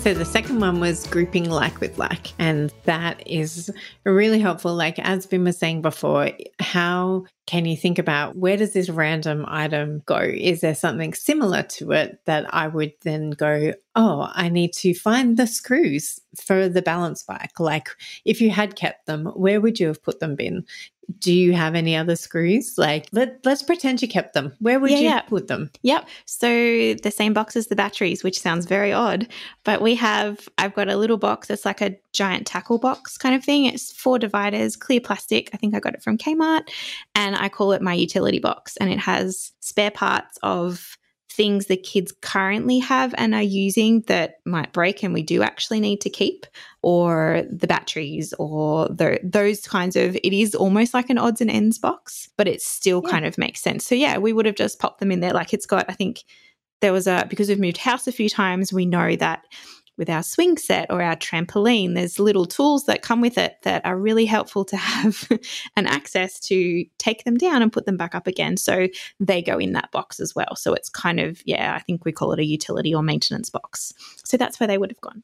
So 0.00 0.14
the 0.14 0.24
second 0.24 0.60
one 0.60 0.80
was 0.80 1.06
grouping 1.08 1.50
like 1.50 1.78
with 1.78 1.98
like. 1.98 2.32
And 2.38 2.72
that 2.84 3.22
is 3.26 3.70
really 4.04 4.38
helpful. 4.38 4.74
Like 4.74 4.98
as 4.98 5.26
Bim 5.26 5.44
was 5.44 5.58
saying 5.58 5.82
before, 5.82 6.30
how 6.58 7.26
can 7.50 7.64
you 7.64 7.76
think 7.76 7.98
about 7.98 8.36
where 8.36 8.56
does 8.56 8.74
this 8.74 8.88
random 8.88 9.44
item 9.48 10.04
go? 10.06 10.20
Is 10.20 10.60
there 10.60 10.72
something 10.72 11.12
similar 11.12 11.64
to 11.64 11.90
it 11.90 12.20
that 12.24 12.46
I 12.54 12.68
would 12.68 12.92
then 13.02 13.30
go, 13.30 13.72
oh, 13.96 14.28
I 14.32 14.48
need 14.48 14.72
to 14.74 14.94
find 14.94 15.36
the 15.36 15.48
screws 15.48 16.20
for 16.40 16.68
the 16.68 16.80
balance 16.80 17.24
bike? 17.24 17.58
Like 17.58 17.88
if 18.24 18.40
you 18.40 18.50
had 18.50 18.76
kept 18.76 19.06
them, 19.06 19.26
where 19.26 19.60
would 19.60 19.80
you 19.80 19.88
have 19.88 20.00
put 20.00 20.20
them 20.20 20.36
in? 20.38 20.64
do 21.18 21.32
you 21.32 21.52
have 21.52 21.74
any 21.74 21.96
other 21.96 22.16
screws? 22.16 22.74
Like, 22.78 23.08
let, 23.12 23.40
let's 23.44 23.62
pretend 23.62 24.00
you 24.02 24.08
kept 24.08 24.34
them. 24.34 24.52
Where 24.60 24.78
would 24.78 24.90
yeah, 24.90 24.96
you 24.98 25.04
yeah. 25.04 25.20
put 25.22 25.48
them? 25.48 25.70
Yep. 25.82 26.08
So, 26.26 26.94
the 26.94 27.10
same 27.10 27.32
box 27.32 27.56
as 27.56 27.66
the 27.66 27.76
batteries, 27.76 28.22
which 28.22 28.40
sounds 28.40 28.66
very 28.66 28.92
odd, 28.92 29.26
but 29.64 29.80
we 29.80 29.94
have, 29.96 30.48
I've 30.58 30.74
got 30.74 30.88
a 30.88 30.96
little 30.96 31.16
box 31.16 31.48
that's 31.48 31.64
like 31.64 31.80
a 31.80 31.96
giant 32.12 32.46
tackle 32.46 32.78
box 32.78 33.16
kind 33.18 33.34
of 33.34 33.44
thing. 33.44 33.66
It's 33.66 33.92
four 33.92 34.18
dividers, 34.18 34.76
clear 34.76 35.00
plastic. 35.00 35.50
I 35.52 35.56
think 35.56 35.74
I 35.74 35.80
got 35.80 35.94
it 35.94 36.02
from 36.02 36.18
Kmart. 36.18 36.68
And 37.14 37.36
I 37.40 37.48
call 37.48 37.72
it 37.72 37.82
my 37.82 37.94
utility 37.94 38.38
box. 38.38 38.76
And 38.76 38.90
it 38.90 38.98
has 38.98 39.52
spare 39.60 39.90
parts 39.90 40.38
of 40.42 40.96
things 41.32 41.66
the 41.66 41.76
kids 41.76 42.12
currently 42.20 42.80
have 42.80 43.14
and 43.16 43.34
are 43.34 43.42
using 43.42 44.00
that 44.08 44.40
might 44.44 44.72
break 44.72 45.02
and 45.02 45.14
we 45.14 45.22
do 45.22 45.42
actually 45.42 45.78
need 45.78 46.00
to 46.00 46.10
keep, 46.10 46.44
or 46.82 47.44
the 47.50 47.68
batteries, 47.68 48.34
or 48.38 48.88
the, 48.88 49.18
those 49.22 49.66
kinds 49.66 49.94
of. 49.94 50.16
It 50.16 50.32
is 50.32 50.54
almost 50.54 50.92
like 50.92 51.08
an 51.08 51.18
odds 51.18 51.40
and 51.40 51.50
ends 51.50 51.78
box, 51.78 52.28
but 52.36 52.48
it 52.48 52.60
still 52.60 53.00
yeah. 53.04 53.10
kind 53.10 53.24
of 53.24 53.38
makes 53.38 53.60
sense. 53.60 53.86
So, 53.86 53.94
yeah, 53.94 54.18
we 54.18 54.32
would 54.32 54.44
have 54.44 54.56
just 54.56 54.80
popped 54.80 54.98
them 54.98 55.12
in 55.12 55.20
there. 55.20 55.32
Like 55.32 55.54
it's 55.54 55.66
got, 55.66 55.86
I 55.88 55.92
think 55.92 56.24
there 56.80 56.92
was 56.92 57.06
a, 57.06 57.26
because 57.30 57.48
we've 57.48 57.60
moved 57.60 57.78
house 57.78 58.08
a 58.08 58.12
few 58.12 58.28
times, 58.28 58.72
we 58.72 58.84
know 58.84 59.14
that 59.16 59.44
with 60.00 60.10
our 60.10 60.22
swing 60.22 60.56
set 60.56 60.90
or 60.90 61.00
our 61.00 61.14
trampoline, 61.14 61.94
there's 61.94 62.18
little 62.18 62.46
tools 62.46 62.86
that 62.86 63.02
come 63.02 63.20
with 63.20 63.38
it 63.38 63.58
that 63.62 63.84
are 63.84 63.96
really 63.96 64.24
helpful 64.24 64.64
to 64.64 64.76
have 64.76 65.28
an 65.76 65.86
access 65.86 66.40
to 66.40 66.84
take 66.98 67.22
them 67.24 67.36
down 67.36 67.62
and 67.62 67.72
put 67.72 67.86
them 67.86 67.98
back 67.98 68.14
up 68.16 68.26
again. 68.26 68.56
So 68.56 68.88
they 69.20 69.42
go 69.42 69.58
in 69.58 69.74
that 69.74 69.92
box 69.92 70.18
as 70.18 70.34
well. 70.34 70.56
So 70.56 70.72
it's 70.72 70.88
kind 70.88 71.20
of, 71.20 71.40
yeah, 71.46 71.74
I 71.76 71.80
think 71.80 72.04
we 72.04 72.12
call 72.12 72.32
it 72.32 72.40
a 72.40 72.44
utility 72.44 72.92
or 72.92 73.02
maintenance 73.02 73.50
box. 73.50 73.92
So 74.24 74.36
that's 74.36 74.58
where 74.58 74.66
they 74.66 74.78
would 74.78 74.90
have 74.90 75.00
gone. 75.00 75.22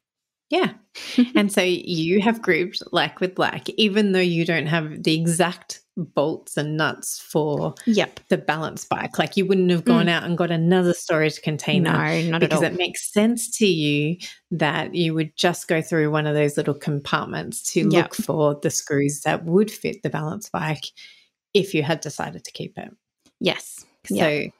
Yeah. 0.50 0.74
and 1.34 1.50
so 1.50 1.62
you 1.62 2.20
have 2.20 2.42
grouped 2.42 2.82
like 2.92 3.18
with 3.18 3.38
like, 3.38 3.70
even 3.70 4.12
though 4.12 4.20
you 4.20 4.44
don't 4.44 4.66
have 4.66 5.02
the 5.02 5.18
exact 5.18 5.80
bolts 5.96 6.56
and 6.56 6.76
nuts 6.76 7.18
for 7.18 7.74
yep. 7.86 8.20
the 8.28 8.36
balance 8.36 8.84
bike. 8.84 9.18
Like 9.18 9.36
you 9.36 9.46
wouldn't 9.46 9.70
have 9.70 9.84
gone 9.84 10.06
mm. 10.06 10.10
out 10.10 10.24
and 10.24 10.36
got 10.36 10.50
another 10.50 10.92
storage 10.92 11.40
container. 11.42 11.92
No, 11.92 12.30
not 12.30 12.40
because 12.40 12.62
at 12.62 12.66
all. 12.66 12.74
it 12.74 12.78
makes 12.78 13.12
sense 13.12 13.50
to 13.58 13.66
you 13.66 14.16
that 14.50 14.94
you 14.94 15.14
would 15.14 15.34
just 15.36 15.68
go 15.68 15.80
through 15.80 16.10
one 16.10 16.26
of 16.26 16.34
those 16.34 16.56
little 16.56 16.74
compartments 16.74 17.62
to 17.72 17.88
yep. 17.88 17.92
look 17.92 18.14
for 18.14 18.58
the 18.62 18.70
screws 18.70 19.22
that 19.22 19.44
would 19.44 19.70
fit 19.70 20.02
the 20.02 20.10
balance 20.10 20.48
bike 20.50 20.84
if 21.54 21.74
you 21.74 21.82
had 21.82 22.00
decided 22.00 22.44
to 22.44 22.52
keep 22.52 22.76
it. 22.76 22.90
Yes. 23.40 23.84
So 24.06 24.14
yep. 24.14 24.52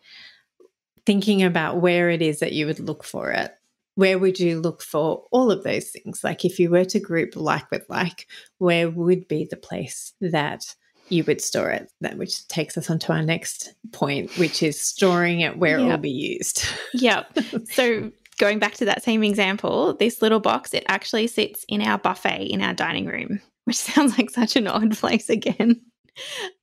thinking 1.05 1.42
about 1.42 1.81
where 1.81 2.11
it 2.11 2.22
is 2.22 2.40
that 2.40 2.53
you 2.53 2.66
would 2.66 2.81
look 2.81 3.05
for 3.05 3.31
it 3.31 3.53
where 3.96 4.18
would 4.18 4.38
you 4.38 4.61
look 4.61 4.83
for 4.83 5.25
all 5.31 5.51
of 5.51 5.64
those 5.64 5.88
things? 5.88 6.22
Like 6.22 6.44
if 6.44 6.61
you 6.61 6.70
were 6.70 6.85
to 6.85 7.01
group 7.01 7.35
like 7.35 7.70
with 7.70 7.87
like, 7.88 8.29
where 8.59 8.90
would 8.90 9.27
be 9.27 9.46
the 9.51 9.57
place 9.57 10.12
that 10.20 10.75
you 11.09 11.25
would 11.25 11.40
store 11.40 11.71
it. 11.71 11.90
That 12.01 12.19
which 12.19 12.47
takes 12.49 12.77
us 12.77 12.90
on 12.90 12.99
to 13.01 13.12
our 13.12 13.23
next 13.23 13.75
point, 13.92 14.37
which 14.38 14.62
is 14.62 14.81
storing 14.81 15.40
it 15.40 15.59
where 15.59 15.79
yep. 15.79 15.87
it 15.87 15.90
will 15.90 15.99
be 15.99 16.11
used. 16.11 16.64
yep. 16.95 17.27
So 17.71 18.11
going 18.38 18.59
back 18.59 18.75
to 18.75 18.85
that 18.87 19.03
same 19.03 19.23
example, 19.23 19.95
this 19.95 20.23
little 20.23 20.40
box, 20.40 20.75
it 20.75 20.85
actually 20.88 21.27
sits 21.27 21.64
in 21.69 21.83
our 21.83 21.99
buffet 21.99 22.45
in 22.45 22.61
our 22.62 22.75
dining 22.75 23.07
room. 23.07 23.40
which 23.64 23.77
sounds 23.77 24.16
like 24.16 24.31
such 24.31 24.57
an 24.57 24.66
odd 24.66 24.97
place 24.97 25.29
again. 25.29 25.81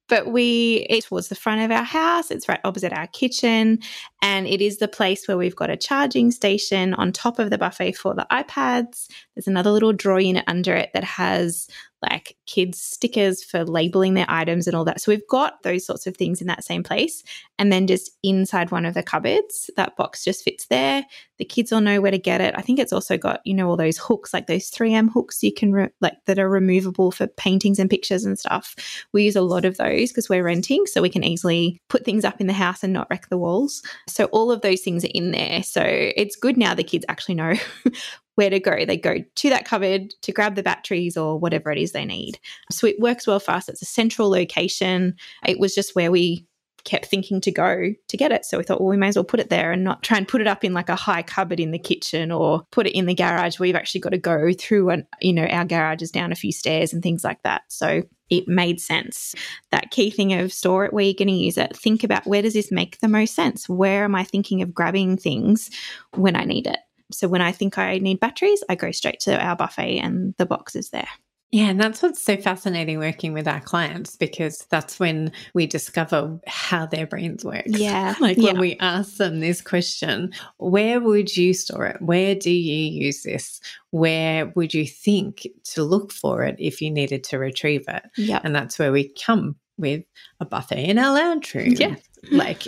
But 0.10 0.27
we, 0.27 0.86
it's 0.89 1.08
towards 1.08 1.29
the 1.29 1.36
front 1.36 1.62
of 1.62 1.71
our 1.71 1.84
house. 1.84 2.29
It's 2.29 2.49
right 2.49 2.60
opposite 2.65 2.91
our 2.91 3.08
kitchen. 3.08 3.79
And 4.21 4.47
it 4.47 4.62
is 4.62 4.77
the 4.77 4.88
place 4.88 5.27
where 5.27 5.38
we've 5.38 5.56
got 5.56 5.69
a 5.69 5.77
charging 5.77 6.29
station 6.29 6.93
on 6.95 7.12
top 7.12 7.39
of 7.39 7.49
the 7.49 7.58
buffet 7.58 7.93
for 7.93 8.13
the 8.13 8.27
iPads. 8.32 9.08
There's 9.36 9.47
another 9.47 9.71
little 9.71 9.93
drawer 9.93 10.19
unit 10.19 10.43
under 10.47 10.75
it 10.75 10.89
that 10.93 11.06
has 11.06 11.67
like 12.11 12.37
kids' 12.45 12.81
stickers 12.81 13.43
for 13.43 13.63
labeling 13.63 14.13
their 14.13 14.25
items 14.29 14.67
and 14.67 14.75
all 14.75 14.85
that. 14.85 15.01
So 15.01 15.11
we've 15.11 15.27
got 15.29 15.63
those 15.63 15.85
sorts 15.85 16.07
of 16.07 16.15
things 16.15 16.41
in 16.41 16.47
that 16.47 16.63
same 16.63 16.83
place. 16.83 17.23
And 17.57 17.71
then 17.71 17.87
just 17.87 18.11
inside 18.23 18.71
one 18.71 18.85
of 18.85 18.93
the 18.93 19.03
cupboards, 19.03 19.69
that 19.77 19.95
box 19.95 20.23
just 20.23 20.43
fits 20.43 20.67
there. 20.67 21.05
The 21.37 21.45
kids 21.45 21.71
all 21.71 21.81
know 21.81 22.01
where 22.01 22.11
to 22.11 22.17
get 22.17 22.41
it. 22.41 22.53
I 22.57 22.61
think 22.61 22.79
it's 22.79 22.93
also 22.93 23.17
got, 23.17 23.41
you 23.45 23.53
know, 23.53 23.69
all 23.69 23.77
those 23.77 23.97
hooks, 23.97 24.33
like 24.33 24.47
those 24.47 24.69
3M 24.69 25.11
hooks 25.11 25.43
you 25.43 25.53
can, 25.53 25.71
re- 25.71 25.89
like, 26.01 26.17
that 26.25 26.39
are 26.39 26.49
removable 26.49 27.11
for 27.11 27.27
paintings 27.27 27.79
and 27.79 27.89
pictures 27.89 28.25
and 28.25 28.37
stuff. 28.37 28.75
We 29.13 29.23
use 29.23 29.35
a 29.35 29.41
lot 29.41 29.65
of 29.65 29.77
those 29.77 30.09
because 30.09 30.29
we're 30.29 30.43
renting. 30.43 30.85
So 30.85 31.01
we 31.01 31.09
can 31.09 31.23
easily 31.23 31.81
put 31.89 32.05
things 32.05 32.25
up 32.25 32.41
in 32.41 32.47
the 32.47 32.53
house 32.53 32.83
and 32.83 32.93
not 32.93 33.07
wreck 33.09 33.29
the 33.29 33.37
walls. 33.37 33.81
So 34.07 34.25
all 34.25 34.51
of 34.51 34.61
those 34.61 34.81
things 34.81 35.05
are 35.05 35.11
in 35.13 35.31
there. 35.31 35.63
So 35.63 35.81
it's 35.83 36.35
good 36.35 36.57
now 36.57 36.73
the 36.73 36.83
kids 36.83 37.05
actually 37.07 37.35
know 37.35 37.53
where 38.36 38.50
to 38.50 38.60
go. 38.60 38.86
They 38.86 38.98
go 38.98 39.17
to 39.36 39.50
that 39.50 39.65
cupboard 39.65 40.13
to 40.22 40.32
grab 40.32 40.56
the 40.56 40.63
batteries 40.63 41.17
or 41.17 41.38
whatever 41.38 41.72
it 41.72 41.78
is 41.78 41.91
they 41.91 42.06
need. 42.06 42.39
So 42.72 42.88
it 42.88 43.00
works 43.00 43.28
well 43.28 43.39
for 43.39 43.52
us. 43.52 43.69
It's 43.69 43.82
a 43.82 43.86
central 43.86 44.30
location. 44.30 45.15
It 45.46 45.60
was 45.60 45.76
just 45.76 45.96
where 45.96 46.12
we 46.12 46.48
kept 46.84 47.06
thinking 47.06 47.39
to 47.39 47.52
go 47.52 47.93
to 48.08 48.17
get 48.17 48.32
it. 48.32 48.46
So 48.46 48.58
we 48.58 48.63
thought, 48.63 48.82
well, 48.82 48.89
we 48.89 48.98
may 48.98 49.08
as 49.08 49.15
well 49.15 49.24
put 49.24 49.39
it 49.39 49.50
there 49.50 49.72
and 49.72 49.84
not 49.84 50.04
try 50.04 50.17
and 50.17 50.28
put 50.28 50.41
it 50.41 50.48
up 50.48 50.63
in 50.63 50.74
like 50.74 50.89
a 50.89 50.96
high 50.96 51.22
cupboard 51.22 51.60
in 51.60 51.72
the 51.72 51.80
kitchen 51.80 52.32
or 52.32 52.63
put 52.72 52.88
it 52.88 52.98
in 52.98 53.06
the 53.06 53.15
garage 53.15 53.58
where 53.58 53.67
you've 53.67 53.76
actually 53.76 54.02
got 54.02 54.10
to 54.10 54.17
go 54.17 54.52
through 54.52 54.89
and, 54.89 55.06
you 55.22 55.32
know, 55.32 55.46
our 55.46 55.65
garage 55.65 56.02
is 56.02 56.12
down 56.12 56.32
a 56.32 56.36
few 56.36 56.52
stairs 56.52 56.91
and 56.91 57.02
things 57.02 57.24
like 57.24 57.41
that. 57.43 57.62
So 57.69 58.04
it 58.30 58.48
made 58.48 58.82
sense. 58.82 59.34
That 59.72 59.91
key 59.91 60.10
thing 60.10 60.34
of 60.34 60.52
store 60.52 60.86
it 60.86 60.93
where 60.93 61.06
you're 61.06 61.13
going 61.13 61.28
to 61.30 61.34
use 61.34 61.58
it. 61.58 61.76
Think 61.76 62.04
about 62.04 62.26
where 62.26 62.41
does 62.41 62.54
this 62.54 62.72
make 62.72 63.00
the 63.00 63.08
most 63.08 63.36
sense? 63.36 63.69
Where 63.69 64.04
am 64.04 64.15
I 64.15 64.24
thinking 64.24 64.62
of 64.62 64.74
grabbing 64.74 65.17
things 65.17 65.69
when 66.15 66.36
I 66.36 66.43
need 66.43 66.67
it? 66.67 66.80
So 67.13 67.28
when 67.28 67.41
I 67.41 67.52
think 67.52 67.78
I 67.78 67.97
need 67.97 68.19
batteries, 68.19 68.63
I 68.69 68.76
go 68.76 68.91
straight 68.91 69.19
to 69.21 69.39
our 69.39 69.56
buffet 69.56 69.99
and 69.99 70.34
the 70.38 70.45
box 70.45 70.76
is 70.76 70.89
there. 70.89 71.08
Yeah, 71.54 71.65
and 71.65 71.80
that's 71.80 72.02
what's 72.02 72.19
so 72.19 72.36
fascinating 72.36 72.97
working 72.97 73.32
with 73.32 73.47
our 73.47 73.62
clients 73.62 74.15
because 74.15 74.65
that's 74.71 74.99
when 74.99 75.32
we 75.54 75.67
discover 75.67 76.39
how 76.47 76.88
their 76.88 77.06
brains 77.06 77.45
work. 77.45 77.65
Yeah. 77.67 78.15
like 78.19 78.38
yeah. 78.38 78.54
when 78.54 78.60
we 78.60 78.76
ask 78.80 79.17
them 79.17 79.39
this 79.39 79.62
question, 79.62 80.34
where 80.58 80.99
would 80.99 81.38
you 81.38 81.54
store 81.54 81.86
it? 81.86 82.02
Where 82.02 82.34
do 82.34 82.49
you 82.49 83.06
use 83.06 83.21
this? 83.21 83.62
Where 83.91 84.47
would 84.56 84.73
you 84.73 84.88
think 84.88 85.47
to 85.65 85.84
look 85.84 86.12
for 86.12 86.41
it 86.41 86.56
if 86.58 86.82
you 86.82 86.89
needed 86.89 87.23
to 87.26 87.38
retrieve 87.38 87.86
it? 87.88 88.04
Yeah. 88.17 88.39
And 88.43 88.56
that's 88.56 88.80
where 88.80 88.91
we 88.91 89.13
come 89.23 89.56
with 89.78 90.04
a 90.39 90.45
buffet 90.45 90.89
in 90.89 90.97
our 90.97 91.13
lounge 91.13 91.54
room. 91.54 91.76
Yeah. 91.78 91.97
Like 92.31 92.67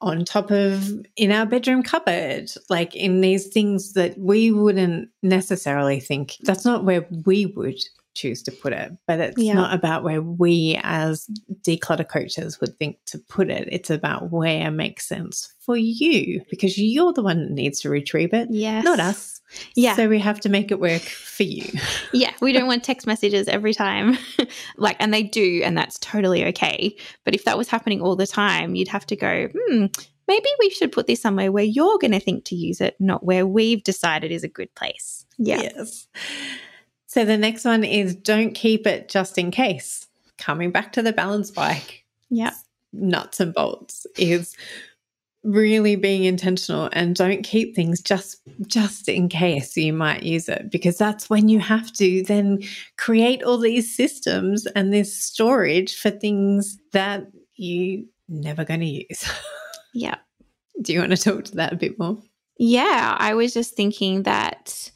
on 0.00 0.24
top 0.24 0.50
of 0.50 0.90
in 1.16 1.30
our 1.32 1.46
bedroom 1.46 1.82
cupboard, 1.82 2.50
like 2.68 2.94
in 2.96 3.20
these 3.20 3.46
things 3.48 3.92
that 3.94 4.18
we 4.18 4.50
wouldn't 4.50 5.08
necessarily 5.22 6.00
think 6.00 6.36
that's 6.42 6.64
not 6.64 6.84
where 6.84 7.06
we 7.24 7.46
would 7.46 7.78
choose 8.14 8.42
to 8.42 8.50
put 8.50 8.72
it, 8.72 8.92
but 9.06 9.20
it's 9.20 9.40
Yeah. 9.42 9.52
not 9.54 9.74
about 9.74 10.02
where 10.02 10.22
we 10.22 10.80
as 10.82 11.26
declutter 11.60 12.08
coaches 12.08 12.60
would 12.60 12.78
think 12.78 12.96
to 13.06 13.18
put 13.18 13.50
it. 13.50 13.68
It's 13.70 13.90
about 13.90 14.32
where 14.32 14.70
makes 14.70 15.06
sense 15.06 15.52
for 15.60 15.76
you 15.76 16.40
because 16.48 16.78
you're 16.78 17.12
the 17.12 17.22
one 17.22 17.40
that 17.42 17.50
needs 17.52 17.80
to 17.82 17.90
retrieve 17.90 18.32
it, 18.32 18.48
Yes. 18.50 18.84
not 18.84 19.00
us. 19.00 19.35
Yeah. 19.74 19.94
So 19.96 20.08
we 20.08 20.18
have 20.18 20.40
to 20.40 20.48
make 20.48 20.70
it 20.70 20.80
work 20.80 21.02
for 21.02 21.42
you. 21.44 21.66
Yeah, 22.12 22.32
we 22.40 22.52
don't 22.52 22.66
want 22.66 22.82
text 22.84 23.06
messages 23.06 23.46
every 23.48 23.74
time. 23.74 24.16
like, 24.76 24.96
and 25.00 25.12
they 25.12 25.22
do, 25.22 25.60
and 25.64 25.76
that's 25.76 25.98
totally 25.98 26.44
okay. 26.46 26.96
But 27.24 27.34
if 27.34 27.44
that 27.44 27.58
was 27.58 27.68
happening 27.68 28.00
all 28.00 28.16
the 28.16 28.26
time, 28.26 28.74
you'd 28.74 28.88
have 28.88 29.04
to 29.06 29.16
go, 29.16 29.48
hmm, 29.54 29.86
maybe 30.26 30.48
we 30.58 30.70
should 30.70 30.92
put 30.92 31.06
this 31.06 31.20
somewhere 31.20 31.52
where 31.52 31.64
you're 31.64 31.98
going 31.98 32.12
to 32.12 32.20
think 32.20 32.44
to 32.46 32.54
use 32.54 32.80
it, 32.80 32.96
not 32.98 33.24
where 33.24 33.46
we've 33.46 33.82
decided 33.84 34.30
is 34.32 34.44
a 34.44 34.48
good 34.48 34.74
place. 34.74 35.26
Yeah. 35.36 35.60
Yes. 35.60 36.06
So 37.06 37.24
the 37.24 37.36
next 37.36 37.64
one 37.64 37.84
is 37.84 38.14
don't 38.14 38.52
keep 38.54 38.86
it 38.86 39.08
just 39.08 39.36
in 39.36 39.50
case. 39.50 40.06
Coming 40.38 40.70
back 40.70 40.92
to 40.92 41.02
the 41.02 41.12
balance 41.12 41.50
bike, 41.50 42.04
Yeah. 42.30 42.52
nuts 42.92 43.40
and 43.40 43.52
bolts 43.52 44.06
is 44.16 44.54
really 45.46 45.94
being 45.94 46.24
intentional 46.24 46.90
and 46.92 47.14
don't 47.14 47.42
keep 47.42 47.74
things 47.74 48.00
just 48.02 48.40
just 48.66 49.08
in 49.08 49.28
case 49.28 49.76
you 49.76 49.92
might 49.92 50.24
use 50.24 50.48
it 50.48 50.70
because 50.72 50.98
that's 50.98 51.30
when 51.30 51.48
you 51.48 51.60
have 51.60 51.92
to 51.92 52.22
then 52.24 52.60
create 52.98 53.42
all 53.44 53.56
these 53.56 53.94
systems 53.94 54.66
and 54.74 54.92
this 54.92 55.16
storage 55.16 55.96
for 55.96 56.10
things 56.10 56.78
that 56.92 57.26
you 57.54 58.06
never 58.28 58.64
going 58.64 58.80
to 58.80 58.86
use. 58.86 59.30
Yeah. 59.94 60.16
Do 60.82 60.92
you 60.92 61.00
want 61.00 61.12
to 61.12 61.16
talk 61.16 61.44
to 61.44 61.56
that 61.56 61.72
a 61.72 61.76
bit 61.76 61.98
more? 61.98 62.18
Yeah. 62.58 63.16
I 63.18 63.32
was 63.32 63.54
just 63.54 63.74
thinking 63.74 64.24
that 64.24 64.90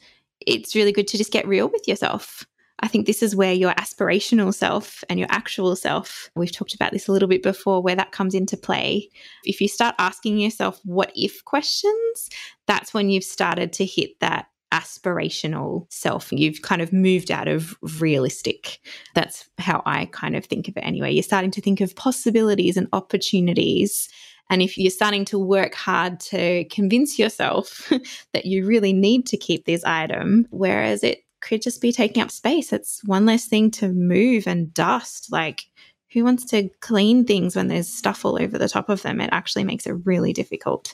it's 0.45 0.75
really 0.75 0.91
good 0.91 1.07
to 1.07 1.17
just 1.17 1.31
get 1.31 1.47
real 1.47 1.69
with 1.69 1.87
yourself. 1.87 2.45
I 2.81 2.87
think 2.87 3.05
this 3.05 3.21
is 3.21 3.35
where 3.35 3.53
your 3.53 3.73
aspirational 3.75 4.53
self 4.53 5.03
and 5.09 5.19
your 5.19 5.27
actual 5.31 5.75
self, 5.75 6.29
we've 6.35 6.51
talked 6.51 6.73
about 6.73 6.91
this 6.91 7.07
a 7.07 7.11
little 7.11 7.29
bit 7.29 7.43
before, 7.43 7.81
where 7.81 7.95
that 7.95 8.11
comes 8.11 8.33
into 8.33 8.57
play. 8.57 9.09
If 9.43 9.61
you 9.61 9.67
start 9.67 9.95
asking 9.99 10.39
yourself 10.39 10.79
what 10.83 11.11
if 11.15 11.45
questions, 11.45 12.29
that's 12.67 12.93
when 12.93 13.09
you've 13.09 13.23
started 13.23 13.71
to 13.73 13.85
hit 13.85 14.19
that 14.19 14.47
aspirational 14.71 15.85
self. 15.91 16.31
You've 16.31 16.61
kind 16.61 16.81
of 16.81 16.93
moved 16.93 17.29
out 17.29 17.47
of 17.47 17.77
realistic. 17.99 18.79
That's 19.13 19.47
how 19.57 19.83
I 19.85 20.05
kind 20.05 20.35
of 20.35 20.45
think 20.45 20.67
of 20.67 20.77
it 20.77 20.81
anyway. 20.81 21.11
You're 21.11 21.23
starting 21.23 21.51
to 21.51 21.61
think 21.61 21.81
of 21.81 21.95
possibilities 21.95 22.77
and 22.77 22.87
opportunities. 22.93 24.09
And 24.49 24.61
if 24.61 24.77
you're 24.77 24.91
starting 24.91 25.25
to 25.25 25.39
work 25.39 25.75
hard 25.75 26.19
to 26.21 26.65
convince 26.65 27.19
yourself 27.19 27.91
that 28.33 28.45
you 28.45 28.65
really 28.65 28.93
need 28.93 29.25
to 29.27 29.37
keep 29.37 29.65
this 29.65 29.83
item, 29.83 30.47
whereas 30.51 31.03
it 31.03 31.23
could 31.41 31.61
just 31.61 31.81
be 31.81 31.91
taking 31.91 32.23
up 32.23 32.31
space, 32.31 32.71
it's 32.71 33.03
one 33.05 33.25
less 33.25 33.47
thing 33.47 33.71
to 33.71 33.89
move 33.89 34.47
and 34.47 34.73
dust. 34.73 35.31
Like, 35.31 35.65
who 36.13 36.23
wants 36.23 36.45
to 36.45 36.69
clean 36.81 37.25
things 37.25 37.55
when 37.55 37.67
there's 37.67 37.87
stuff 37.87 38.25
all 38.25 38.41
over 38.41 38.57
the 38.57 38.69
top 38.69 38.89
of 38.89 39.01
them? 39.01 39.21
It 39.21 39.29
actually 39.31 39.63
makes 39.63 39.87
it 39.87 39.95
really 40.05 40.33
difficult. 40.33 40.93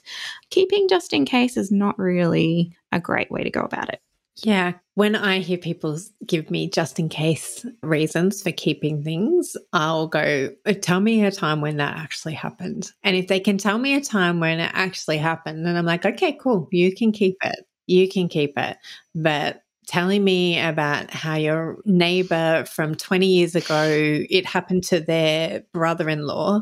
Keeping 0.50 0.88
just 0.88 1.14
in 1.14 1.26
case 1.26 1.58
is 1.58 1.72
not 1.72 1.98
really 1.98 2.76
a 2.92 3.00
great 3.00 3.32
way 3.32 3.44
to 3.44 3.50
go 3.50 3.62
about 3.62 3.90
it. 3.90 4.00
Yeah. 4.44 4.74
When 4.94 5.16
I 5.16 5.40
hear 5.40 5.58
people 5.58 5.98
give 6.26 6.52
me 6.52 6.70
just 6.70 7.00
in 7.00 7.10
case 7.10 7.66
reasons 7.82 8.44
for 8.44 8.52
keeping 8.52 9.04
things, 9.04 9.58
I'll 9.74 10.08
go, 10.08 10.52
"Uh, 10.66 10.74
tell 10.80 11.00
me 11.00 11.24
a 11.26 11.32
time 11.32 11.60
when 11.62 11.78
that 11.78 11.98
actually 11.98 12.34
happened. 12.34 12.92
And 13.04 13.16
if 13.16 13.28
they 13.28 13.40
can 13.40 13.58
tell 13.58 13.80
me 13.80 13.96
a 13.96 14.02
time 14.02 14.40
when 14.40 14.60
it 14.60 14.72
actually 14.74 15.18
happened, 15.18 15.66
then 15.66 15.76
I'm 15.76 15.86
like, 15.86 16.06
okay, 16.06 16.38
cool. 16.40 16.68
You 16.72 16.94
can 16.94 17.12
keep 17.12 17.38
it. 17.44 17.66
You 17.88 18.08
can 18.08 18.30
keep 18.30 18.54
it. 18.58 18.78
But 19.16 19.62
telling 19.88 20.24
me 20.24 20.60
about 20.60 21.10
how 21.12 21.36
your 21.36 21.78
neighbor 21.86 22.66
from 22.66 22.96
20 22.96 23.26
years 23.26 23.56
ago, 23.56 23.84
it 24.30 24.46
happened 24.46 24.84
to 24.86 25.00
their 25.00 25.64
brother 25.74 26.10
in 26.10 26.24
law. 26.28 26.62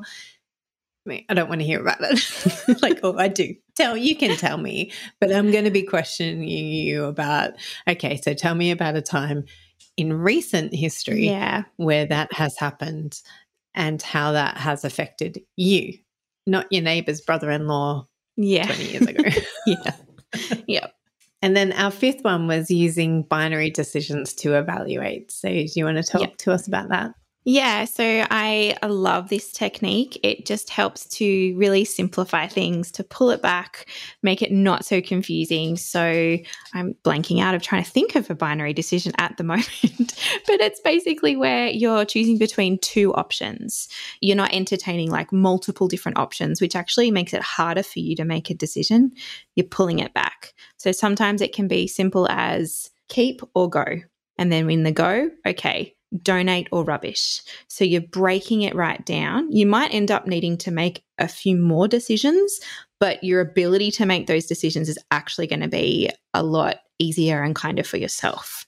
I, 1.05 1.09
mean, 1.09 1.25
I 1.29 1.33
don't 1.33 1.49
want 1.49 1.61
to 1.61 1.67
hear 1.67 1.81
about 1.81 1.97
it. 2.01 2.81
like, 2.81 2.99
oh, 3.03 3.17
I 3.17 3.27
do. 3.27 3.55
Tell 3.75 3.97
you 3.97 4.15
can 4.15 4.37
tell 4.37 4.57
me, 4.57 4.91
but 5.19 5.33
I'm 5.33 5.51
going 5.51 5.65
to 5.65 5.71
be 5.71 5.83
questioning 5.83 6.43
you 6.47 7.03
about. 7.05 7.53
Okay, 7.87 8.19
so 8.21 8.33
tell 8.33 8.55
me 8.55 8.71
about 8.71 8.95
a 8.95 9.01
time 9.01 9.45
in 9.97 10.13
recent 10.13 10.73
history 10.73 11.25
Yeah. 11.27 11.63
where 11.77 12.05
that 12.05 12.31
has 12.33 12.57
happened 12.57 13.21
and 13.73 14.01
how 14.01 14.31
that 14.33 14.57
has 14.57 14.83
affected 14.85 15.41
you, 15.55 15.93
not 16.47 16.67
your 16.71 16.81
neighbor's 16.83 17.21
brother-in-law 17.21 18.07
Yeah. 18.37 18.65
20 18.65 18.83
years 18.85 19.07
ago. 19.07 19.23
yeah. 19.65 19.91
Yeah. 20.67 20.87
And 21.45 21.55
then 21.55 21.73
our 21.73 21.91
fifth 21.91 22.23
one 22.23 22.47
was 22.47 22.71
using 22.71 23.21
binary 23.21 23.69
decisions 23.69 24.33
to 24.33 24.55
evaluate. 24.55 25.31
So, 25.31 25.47
do 25.47 25.67
you 25.75 25.85
want 25.85 25.97
to 25.97 26.03
talk 26.03 26.21
Yeah. 26.21 26.27
to 26.39 26.51
us 26.51 26.65
about 26.67 26.89
that? 26.89 27.11
Yeah, 27.47 27.85
so 27.85 28.25
I 28.31 28.75
love 28.83 29.29
this 29.29 29.51
technique. 29.51 30.19
It 30.23 30.47
just 30.47 30.71
helps 30.71 31.07
to 31.09 31.55
really 31.55 31.85
simplify 31.85 32.47
things, 32.47 32.91
to 32.93 33.03
pull 33.03 33.29
it 33.29 33.43
back, 33.43 33.87
make 34.23 34.41
it 34.41 34.51
not 34.51 34.83
so 34.83 34.99
confusing. 34.99 35.77
So 35.77 36.37
I'm 36.73 36.95
blanking 37.03 37.41
out 37.41 37.53
of 37.53 37.61
trying 37.61 37.83
to 37.83 37.89
think 37.89 38.15
of 38.15 38.31
a 38.31 38.35
binary 38.35 38.73
decision 38.73 39.13
at 39.19 39.37
the 39.37 39.43
moment, 39.43 40.19
but 40.47 40.59
it's 40.59 40.79
basically 40.79 41.35
where 41.35 41.67
you're 41.67 42.03
choosing 42.03 42.39
between 42.39 42.79
two 42.79 43.13
options. 43.13 43.89
You're 44.21 44.35
not 44.35 44.51
entertaining 44.51 45.11
like 45.11 45.31
multiple 45.31 45.87
different 45.87 46.17
options, 46.17 46.59
which 46.59 46.75
actually 46.75 47.11
makes 47.11 47.31
it 47.31 47.43
harder 47.43 47.83
for 47.83 47.99
you 47.99 48.15
to 48.15 48.25
make 48.25 48.49
a 48.49 48.55
decision. 48.55 49.11
You're 49.53 49.67
pulling 49.67 49.99
it 49.99 50.15
back. 50.15 50.55
So 50.77 50.91
sometimes 50.91 51.41
it 51.41 51.53
can 51.53 51.67
be 51.67 51.85
simple 51.85 52.27
as 52.27 52.89
keep 53.07 53.41
or 53.53 53.69
go. 53.69 53.85
And 54.39 54.51
then 54.51 54.67
in 54.69 54.81
the 54.81 54.91
go, 54.91 55.29
okay, 55.45 55.94
donate 56.21 56.67
or 56.71 56.83
rubbish. 56.83 57.41
So 57.67 57.83
you're 57.83 58.01
breaking 58.01 58.61
it 58.61 58.75
right 58.75 59.03
down. 59.05 59.51
You 59.51 59.65
might 59.65 59.93
end 59.93 60.11
up 60.11 60.27
needing 60.27 60.57
to 60.59 60.71
make 60.71 61.03
a 61.17 61.27
few 61.27 61.55
more 61.55 61.87
decisions, 61.87 62.59
but 62.99 63.23
your 63.23 63.41
ability 63.41 63.91
to 63.91 64.05
make 64.05 64.27
those 64.27 64.45
decisions 64.45 64.89
is 64.89 64.99
actually 65.11 65.47
going 65.47 65.61
to 65.61 65.67
be 65.67 66.09
a 66.33 66.43
lot 66.43 66.77
easier 66.99 67.43
and 67.43 67.55
kinder 67.55 67.83
for 67.83 67.97
yourself. 67.97 68.65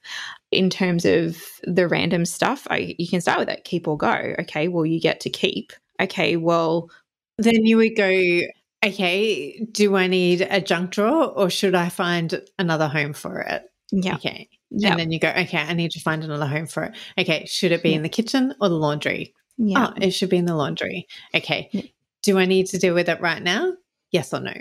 In 0.51 0.69
terms 0.69 1.05
of 1.05 1.41
the 1.63 1.87
random 1.87 2.25
stuff, 2.25 2.67
I, 2.69 2.95
you 2.97 3.07
can 3.07 3.21
start 3.21 3.39
with 3.39 3.47
that 3.47 3.63
keep 3.63 3.87
or 3.87 3.97
go. 3.97 4.35
Okay, 4.39 4.67
well, 4.67 4.85
you 4.85 4.99
get 4.99 5.19
to 5.21 5.29
keep. 5.29 5.73
Okay, 5.99 6.37
well, 6.37 6.89
then 7.37 7.65
you 7.65 7.77
would 7.77 7.95
go, 7.95 8.41
okay, 8.85 9.59
do 9.71 9.95
I 9.95 10.07
need 10.07 10.41
a 10.41 10.61
junk 10.61 10.91
drawer 10.91 11.25
or 11.25 11.49
should 11.49 11.75
I 11.75 11.89
find 11.89 12.41
another 12.57 12.87
home 12.87 13.13
for 13.13 13.39
it? 13.41 13.63
Yeah. 13.91 14.15
Okay. 14.15 14.49
Yep. 14.71 14.91
And 14.91 14.99
then 14.99 15.11
you 15.11 15.19
go, 15.19 15.29
okay, 15.29 15.57
I 15.57 15.73
need 15.73 15.91
to 15.91 15.99
find 15.99 16.23
another 16.23 16.47
home 16.47 16.67
for 16.67 16.83
it. 16.83 16.95
Okay, 17.17 17.45
should 17.45 17.71
it 17.71 17.83
be 17.83 17.93
in 17.93 18.01
the 18.01 18.09
kitchen 18.09 18.53
or 18.59 18.69
the 18.69 18.75
laundry? 18.75 19.33
Yeah. 19.57 19.87
Oh, 19.89 19.93
it 20.01 20.11
should 20.11 20.29
be 20.29 20.37
in 20.37 20.45
the 20.45 20.55
laundry. 20.55 21.07
Okay. 21.33 21.93
Do 22.23 22.37
I 22.37 22.45
need 22.45 22.67
to 22.67 22.77
deal 22.77 22.93
with 22.93 23.09
it 23.09 23.21
right 23.21 23.41
now? 23.41 23.73
Yes 24.11 24.33
or 24.33 24.39
no? 24.39 24.53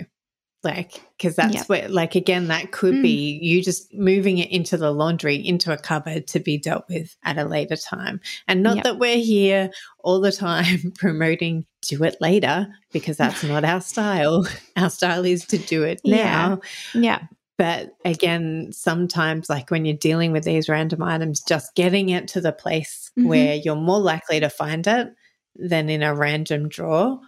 Like, 0.63 1.01
because 1.17 1.35
that's 1.35 1.53
yep. 1.53 1.69
where, 1.69 1.87
like, 1.87 2.15
again, 2.15 2.47
that 2.47 2.71
could 2.71 2.95
mm. 2.95 3.03
be 3.03 3.39
you 3.41 3.63
just 3.63 3.93
moving 3.93 4.39
it 4.39 4.51
into 4.51 4.75
the 4.75 4.91
laundry, 4.91 5.35
into 5.35 5.71
a 5.71 5.77
cupboard 5.77 6.27
to 6.27 6.39
be 6.39 6.57
dealt 6.57 6.85
with 6.89 7.15
at 7.23 7.37
a 7.37 7.45
later 7.45 7.75
time. 7.75 8.19
And 8.47 8.63
not 8.63 8.83
that 8.83 8.97
we're 8.97 9.19
here 9.19 9.69
all 9.99 10.19
the 10.19 10.31
time 10.31 10.91
promoting 10.97 11.65
do 11.83 12.03
it 12.03 12.17
later, 12.19 12.67
because 12.91 13.17
that's 13.17 13.43
not 13.43 13.63
our 13.63 13.81
style. 13.81 14.47
Our 14.75 14.89
style 14.89 15.25
is 15.25 15.45
to 15.47 15.57
do 15.57 15.83
it 15.83 16.01
now. 16.03 16.59
Yeah. 16.93 17.01
yeah. 17.01 17.19
But 17.57 17.95
again, 18.05 18.71
sometimes, 18.71 19.49
like 19.49 19.71
when 19.71 19.85
you're 19.85 19.97
dealing 19.97 20.31
with 20.31 20.43
these 20.43 20.69
random 20.69 21.01
items, 21.01 21.41
just 21.41 21.73
getting 21.75 22.09
it 22.09 22.27
to 22.29 22.41
the 22.41 22.51
place 22.51 23.11
mm-hmm. 23.17 23.27
where 23.27 23.55
you're 23.55 23.75
more 23.75 23.99
likely 23.99 24.39
to 24.39 24.49
find 24.49 24.85
it 24.85 25.13
than 25.55 25.89
in 25.89 26.03
a 26.03 26.13
random 26.13 26.69
drawer, 26.69 27.19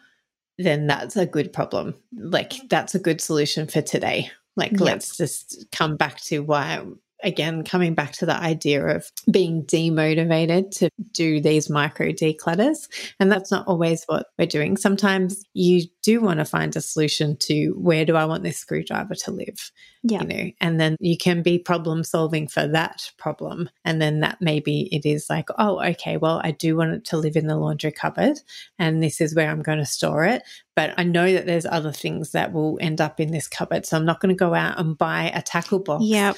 then 0.60 0.86
that's 0.86 1.18
a 1.18 1.26
good 1.26 1.52
problem. 1.52 1.96
Like, 2.14 2.54
that's 2.70 2.94
a 2.94 3.00
good 3.00 3.22
solution 3.22 3.66
for 3.66 3.82
today. 3.82 4.30
Like, 4.56 4.72
yep. 4.74 4.82
let's 4.82 5.18
just 5.18 5.66
come 5.72 5.98
back 5.98 6.22
to 6.24 6.40
why 6.40 6.84
again, 7.24 7.64
coming 7.64 7.94
back 7.94 8.14
to 8.14 8.26
the 8.26 8.36
idea 8.36 8.86
of 8.86 9.12
being 9.30 9.64
demotivated 9.64 10.72
to 10.78 10.90
do 11.12 11.42
these 11.42 11.70
micro 11.70 12.08
declutters. 12.08 12.88
And 13.20 13.32
that's 13.32 13.52
not 13.52 13.68
always 13.68 14.06
what 14.06 14.28
we're 14.38 14.46
doing. 14.46 14.78
Sometimes 14.78 15.44
you 15.54 15.84
do 16.02 16.22
want 16.22 16.40
to 16.40 16.46
find 16.46 16.76
a 16.76 16.82
solution 16.82 17.38
to 17.38 17.72
where 17.72 18.06
do 18.06 18.16
I 18.16 18.26
want 18.26 18.44
this 18.44 18.58
screwdriver 18.58 19.16
to 19.16 19.32
live? 19.32 19.72
Yeah. 20.02 20.22
You 20.22 20.28
know, 20.28 20.52
and 20.62 20.80
then 20.80 20.96
you 21.02 21.18
can 21.18 21.42
be 21.42 21.60
problem 21.60 22.06
solving 22.06 22.48
for 22.48 22.66
that 22.68 23.12
problem. 23.18 23.70
And 23.84 24.02
then 24.02 24.22
that 24.22 24.38
maybe 24.40 24.88
it 24.94 25.06
is 25.06 25.30
like, 25.30 25.50
oh, 25.58 25.84
okay, 25.84 26.16
well, 26.16 26.40
I 26.44 26.52
do 26.52 26.78
want 26.78 26.94
it 26.94 27.06
to 27.06 27.18
live 27.18 27.36
in 27.36 27.48
the 27.48 27.58
laundry 27.58 27.92
cupboard 27.92 28.40
and 28.78 29.04
this 29.04 29.20
is 29.20 29.36
where 29.36 29.50
I'm 29.50 29.62
going 29.62 29.80
to 29.80 29.86
store 29.86 30.24
it. 30.24 30.44
But 30.76 30.94
I 30.98 31.04
know 31.04 31.34
that 31.34 31.46
there's 31.46 31.66
other 31.66 31.92
things 31.92 32.32
that 32.32 32.54
will 32.54 32.78
end 32.80 33.02
up 33.02 33.20
in 33.20 33.32
this 33.32 33.50
cupboard. 33.50 33.86
So 33.86 33.98
I'm 33.98 34.06
not 34.06 34.22
going 34.22 34.34
to 34.34 34.40
go 34.40 34.54
out 34.54 34.80
and 34.80 34.98
buy 34.98 35.30
a 35.36 35.42
tackle 35.42 35.80
box. 35.80 36.06
Yep. 36.06 36.38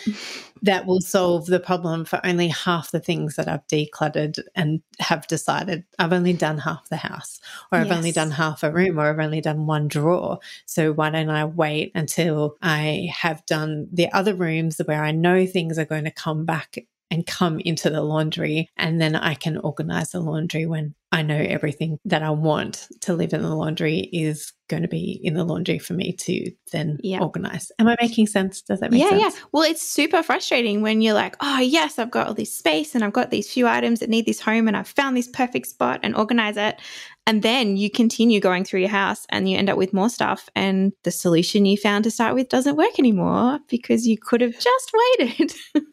That 0.64 0.86
will 0.86 1.02
solve 1.02 1.48
the 1.48 1.60
problem 1.60 2.06
for 2.06 2.20
only 2.24 2.50
half 2.50 2.92
the 2.92 3.00
things 3.00 3.36
that 3.36 3.48
I've 3.48 3.66
decluttered 3.68 4.40
and 4.56 4.82
have 5.00 5.26
decided 5.28 5.84
I've 5.98 6.14
only 6.14 6.34
done 6.34 6.60
half 6.60 6.88
the 6.90 6.98
house, 6.98 7.40
or 7.72 7.80
I've 7.80 7.88
yes. 7.88 7.98
only 7.98 8.12
done 8.12 8.32
half 8.32 8.64
a 8.64 8.72
room, 8.72 9.00
or 9.00 9.10
I've 9.10 9.20
only 9.20 9.42
done 9.42 9.66
one 9.66 9.88
drawer. 9.88 10.40
So 10.66 10.94
why 10.94 11.10
don't 11.10 11.30
I 11.30 11.46
wait 11.46 11.92
until 11.96 12.58
I 12.62 13.10
have 13.12 13.46
done 13.46 13.88
the 13.92 14.12
other 14.12 14.36
rooms 14.36 14.80
where 14.86 15.04
I 15.04 15.12
know 15.12 15.46
things 15.46 15.80
are 15.80 15.86
going 15.86 16.06
to 16.06 16.12
come 16.12 16.46
back 16.46 16.78
and 17.10 17.28
come 17.28 17.60
into 17.60 17.90
the 17.90 18.02
laundry. 18.02 18.70
And 18.78 19.02
then 19.02 19.16
I 19.16 19.34
can 19.34 19.58
organize 19.58 20.12
the 20.12 20.22
laundry 20.22 20.66
when 20.66 20.96
I 21.12 21.24
know 21.24 21.36
everything 21.38 22.00
that 22.06 22.24
I 22.24 22.30
want 22.30 22.88
to 23.02 23.14
live 23.14 23.34
in 23.34 23.42
the 23.42 23.54
laundry 23.54 24.00
is 24.14 24.54
going 24.70 24.82
to 24.82 24.88
be 24.88 25.20
in 25.22 25.34
the 25.34 25.44
laundry 25.44 25.78
for 25.78 25.94
me 25.94 26.14
to 26.14 26.50
then 26.72 26.98
yeah. 27.04 27.20
organize. 27.20 27.70
Am 27.78 27.88
I 27.90 27.98
making 28.00 28.28
sense? 28.28 28.62
Does 28.62 28.80
that 28.80 28.92
make 28.92 29.02
yeah, 29.02 29.10
sense? 29.10 29.22
Yeah, 29.22 29.30
yeah. 29.30 29.46
Well, 29.52 29.64
it's 29.64 29.82
super 29.82 30.24
frustrating 30.24 30.82
when 30.82 31.02
you're 31.02 31.14
like, 31.14 31.36
oh, 31.42 31.60
yes, 31.60 32.00
I've 32.00 32.12
got 32.12 32.28
all 32.28 32.34
this 32.34 32.58
space 32.58 32.96
and 32.96 33.04
I've 33.04 33.12
got 33.12 33.30
these 33.30 33.52
few 33.52 33.68
items 33.68 34.00
that 34.00 34.10
need 34.10 34.26
this 34.26 34.40
home 34.40 34.70
and 34.70 34.78
I've 34.78 34.88
found 34.88 35.18
this 35.18 35.28
perfect 35.28 35.68
spot 35.68 36.00
and 36.02 36.16
organize 36.16 36.56
it. 36.56 36.80
And 37.28 37.44
then 37.44 37.78
you 37.78 37.90
continue 37.90 38.40
going 38.40 38.64
through 38.64 38.80
your 38.80 38.90
house 38.90 39.26
and 39.30 39.50
you 39.50 39.58
end 39.58 39.70
up 39.70 39.78
with 39.78 39.94
more 39.94 40.10
stuff. 40.10 40.50
And 40.56 40.92
the 41.04 41.12
solution 41.12 41.66
you 41.66 41.78
found 41.78 42.04
to 42.06 42.12
start 42.12 42.34
with 42.34 42.50
doesn't 42.50 42.76
work 42.76 42.98
anymore 42.98 43.60
because 43.70 44.08
you 44.08 44.18
could 44.18 44.42
have 44.42 44.54
just 44.60 44.92
waited. 45.20 45.54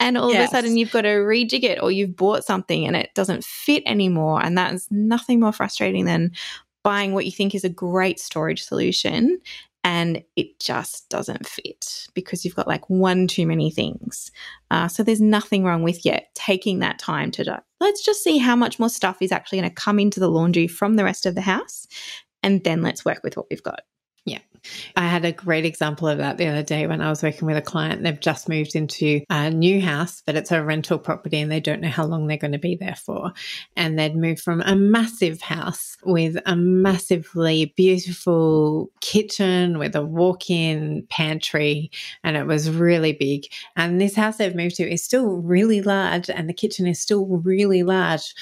and 0.00 0.16
all 0.16 0.32
yes. 0.32 0.48
of 0.48 0.48
a 0.48 0.56
sudden 0.56 0.76
you've 0.76 0.90
got 0.90 1.02
to 1.02 1.08
rejig 1.08 1.62
it 1.62 1.82
or 1.82 1.92
you've 1.92 2.16
bought 2.16 2.44
something 2.44 2.86
and 2.86 2.96
it 2.96 3.10
doesn't 3.14 3.44
fit 3.44 3.82
anymore. 3.86 4.42
And 4.42 4.56
that 4.56 4.72
is 4.72 4.88
nothing 4.90 5.40
more 5.40 5.52
frustrating 5.52 6.06
than 6.06 6.32
buying 6.82 7.12
what 7.12 7.26
you 7.26 7.32
think 7.32 7.54
is 7.54 7.64
a 7.64 7.68
great 7.68 8.18
storage 8.18 8.64
solution 8.64 9.38
and 9.84 10.22
it 10.36 10.60
just 10.60 11.08
doesn't 11.08 11.46
fit 11.46 12.06
because 12.14 12.44
you've 12.44 12.54
got 12.54 12.68
like 12.68 12.88
one 12.88 13.26
too 13.26 13.46
many 13.46 13.70
things. 13.70 14.30
Uh, 14.70 14.88
so 14.88 15.02
there's 15.02 15.20
nothing 15.20 15.64
wrong 15.64 15.82
with 15.82 16.04
yet 16.04 16.28
taking 16.34 16.78
that 16.78 16.98
time 16.98 17.30
to 17.32 17.62
let's 17.80 18.04
just 18.04 18.22
see 18.22 18.38
how 18.38 18.54
much 18.54 18.78
more 18.78 18.88
stuff 18.88 19.18
is 19.20 19.32
actually 19.32 19.58
going 19.58 19.70
to 19.70 19.74
come 19.74 19.98
into 19.98 20.20
the 20.20 20.30
laundry 20.30 20.68
from 20.68 20.94
the 20.94 21.04
rest 21.04 21.26
of 21.26 21.34
the 21.34 21.40
house, 21.40 21.86
and 22.42 22.62
then 22.64 22.82
let's 22.82 23.04
work 23.04 23.22
with 23.24 23.36
what 23.36 23.46
we've 23.50 23.62
got. 23.62 23.80
Yeah. 24.24 24.38
I 24.96 25.08
had 25.08 25.24
a 25.24 25.32
great 25.32 25.64
example 25.64 26.08
of 26.08 26.18
that 26.18 26.38
the 26.38 26.46
other 26.46 26.62
day 26.62 26.86
when 26.86 27.00
I 27.00 27.08
was 27.08 27.22
working 27.22 27.46
with 27.46 27.56
a 27.56 27.62
client. 27.62 28.02
They've 28.02 28.18
just 28.18 28.48
moved 28.48 28.74
into 28.74 29.22
a 29.30 29.50
new 29.50 29.80
house, 29.80 30.22
but 30.24 30.36
it's 30.36 30.52
a 30.52 30.62
rental 30.62 30.98
property 30.98 31.40
and 31.40 31.50
they 31.50 31.60
don't 31.60 31.80
know 31.80 31.88
how 31.88 32.04
long 32.04 32.26
they're 32.26 32.36
going 32.36 32.52
to 32.52 32.58
be 32.58 32.76
there 32.76 32.96
for. 32.96 33.32
And 33.76 33.98
they'd 33.98 34.16
moved 34.16 34.40
from 34.40 34.62
a 34.62 34.76
massive 34.76 35.40
house 35.40 35.96
with 36.04 36.36
a 36.46 36.56
massively 36.56 37.74
beautiful 37.76 38.90
kitchen 39.00 39.78
with 39.78 39.94
a 39.96 40.02
walk 40.04 40.50
in 40.50 41.06
pantry, 41.10 41.90
and 42.24 42.36
it 42.36 42.46
was 42.46 42.70
really 42.70 43.12
big. 43.12 43.44
And 43.76 44.00
this 44.00 44.14
house 44.14 44.36
they've 44.36 44.54
moved 44.54 44.76
to 44.76 44.90
is 44.90 45.02
still 45.02 45.26
really 45.26 45.82
large, 45.82 46.30
and 46.30 46.48
the 46.48 46.54
kitchen 46.54 46.86
is 46.86 47.00
still 47.00 47.26
really 47.26 47.82
large 47.82 48.34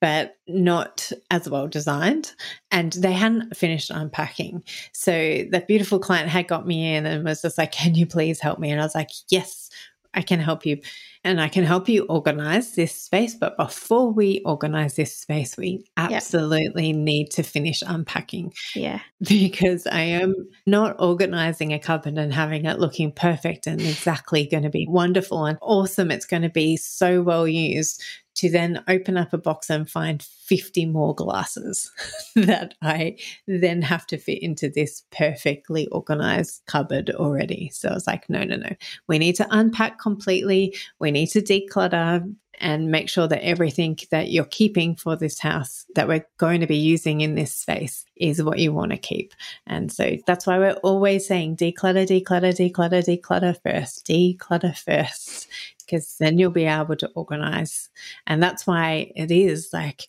but 0.00 0.36
not 0.46 1.10
as 1.30 1.48
well 1.48 1.66
designed. 1.66 2.34
And 2.70 2.92
they 2.92 3.12
hadn't 3.12 3.56
finished 3.56 3.90
unpacking. 3.90 4.62
So 4.92 5.44
beautiful 5.66 5.98
client 5.98 6.28
had 6.28 6.48
got 6.48 6.66
me 6.66 6.94
in 6.94 7.06
and 7.06 7.24
was 7.24 7.42
just 7.42 7.58
like, 7.58 7.72
Can 7.72 7.94
you 7.94 8.06
please 8.06 8.40
help 8.40 8.58
me? 8.58 8.70
And 8.70 8.80
I 8.80 8.84
was 8.84 8.94
like, 8.94 9.10
Yes, 9.30 9.70
I 10.14 10.22
can 10.22 10.40
help 10.40 10.66
you. 10.66 10.80
And 11.22 11.40
I 11.40 11.48
can 11.48 11.64
help 11.64 11.88
you 11.88 12.04
organize 12.06 12.74
this 12.74 12.94
space. 12.94 13.34
But 13.34 13.56
before 13.56 14.10
we 14.10 14.40
organize 14.44 14.96
this 14.96 15.14
space, 15.16 15.56
we 15.56 15.84
absolutely 15.96 16.88
yep. 16.88 16.96
need 16.96 17.30
to 17.32 17.42
finish 17.42 17.82
unpacking. 17.86 18.52
Yeah. 18.74 19.00
Because 19.20 19.86
I 19.86 20.00
am 20.00 20.34
not 20.66 20.96
organizing 20.98 21.72
a 21.72 21.78
cupboard 21.78 22.16
and 22.16 22.32
having 22.32 22.64
it 22.64 22.78
looking 22.78 23.12
perfect 23.12 23.66
and 23.66 23.80
exactly 23.80 24.46
going 24.46 24.62
to 24.62 24.70
be 24.70 24.86
wonderful 24.88 25.44
and 25.44 25.58
awesome. 25.60 26.10
It's 26.10 26.24
going 26.24 26.42
to 26.42 26.48
be 26.48 26.78
so 26.78 27.20
well 27.20 27.46
used 27.46 28.02
to 28.36 28.50
then 28.50 28.82
open 28.88 29.16
up 29.16 29.32
a 29.32 29.38
box 29.38 29.70
and 29.70 29.90
find 29.90 30.22
50 30.22 30.86
more 30.86 31.14
glasses 31.14 31.90
that 32.36 32.74
I 32.82 33.16
then 33.46 33.82
have 33.82 34.06
to 34.08 34.18
fit 34.18 34.42
into 34.42 34.68
this 34.68 35.02
perfectly 35.10 35.88
organized 35.88 36.62
cupboard 36.66 37.10
already. 37.10 37.70
So 37.72 37.88
I 37.88 37.94
was 37.94 38.06
like, 38.06 38.28
no, 38.30 38.44
no, 38.44 38.56
no. 38.56 38.74
We 39.08 39.18
need 39.18 39.36
to 39.36 39.46
unpack 39.50 39.98
completely. 39.98 40.76
We 40.98 41.10
need 41.10 41.28
to 41.28 41.42
declutter 41.42 42.34
and 42.60 42.90
make 42.90 43.08
sure 43.08 43.26
that 43.26 43.44
everything 43.44 43.98
that 44.10 44.30
you're 44.30 44.44
keeping 44.44 44.94
for 44.94 45.16
this 45.16 45.38
house 45.38 45.86
that 45.94 46.06
we're 46.06 46.26
going 46.38 46.60
to 46.60 46.66
be 46.66 46.76
using 46.76 47.22
in 47.22 47.34
this 47.34 47.54
space 47.54 48.04
is 48.16 48.42
what 48.42 48.58
you 48.58 48.72
want 48.72 48.92
to 48.92 48.98
keep. 48.98 49.32
And 49.66 49.90
so 49.90 50.16
that's 50.26 50.46
why 50.46 50.58
we're 50.58 50.72
always 50.82 51.26
saying 51.26 51.56
declutter, 51.56 52.06
declutter, 52.06 52.54
declutter, 52.54 53.02
declutter 53.02 53.56
first, 53.62 54.06
declutter 54.06 54.76
first 54.76 55.48
because 55.80 56.16
then 56.18 56.38
you'll 56.38 56.50
be 56.50 56.66
able 56.66 56.96
to 56.96 57.10
organize. 57.14 57.88
And 58.26 58.42
that's 58.42 58.66
why 58.66 59.10
it 59.16 59.30
is 59.30 59.70
like 59.72 60.06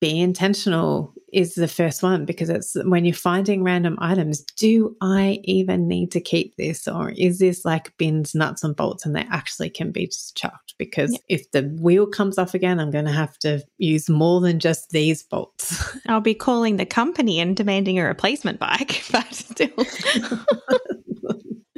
be 0.00 0.20
intentional 0.20 1.14
is 1.32 1.54
the 1.54 1.68
first 1.68 2.02
one 2.02 2.24
because 2.24 2.48
it's 2.48 2.76
when 2.84 3.04
you're 3.04 3.14
finding 3.14 3.62
random 3.62 3.98
items 4.00 4.40
do 4.56 4.96
i 5.00 5.38
even 5.44 5.88
need 5.88 6.10
to 6.12 6.20
keep 6.20 6.56
this? 6.56 6.86
Or 6.86 7.10
is 7.10 7.38
this 7.38 7.64
like 7.64 7.96
bins 7.98 8.34
nuts 8.34 8.62
and 8.62 8.76
bolts 8.76 9.04
and 9.04 9.14
they 9.14 9.26
actually 9.30 9.70
can 9.70 9.92
be 9.92 10.06
just 10.06 10.36
chucked? 10.36 10.74
Because 10.78 11.12
yeah. 11.12 11.18
if 11.28 11.50
the 11.50 11.62
wheel 11.80 12.06
comes 12.06 12.38
off 12.38 12.54
again 12.54 12.78
i'm 12.80 12.90
going 12.90 13.04
to 13.04 13.12
have 13.12 13.38
to 13.40 13.62
use 13.78 14.08
more 14.08 14.40
than 14.40 14.60
just 14.60 14.90
these 14.90 15.22
bolts. 15.22 15.96
I'll 16.06 16.20
be 16.20 16.34
calling 16.34 16.76
the 16.76 16.86
company 16.86 17.40
and 17.40 17.56
demanding 17.56 17.98
a 17.98 18.04
replacement 18.04 18.58
bike 18.58 19.02
but 19.12 19.34
still 19.34 19.68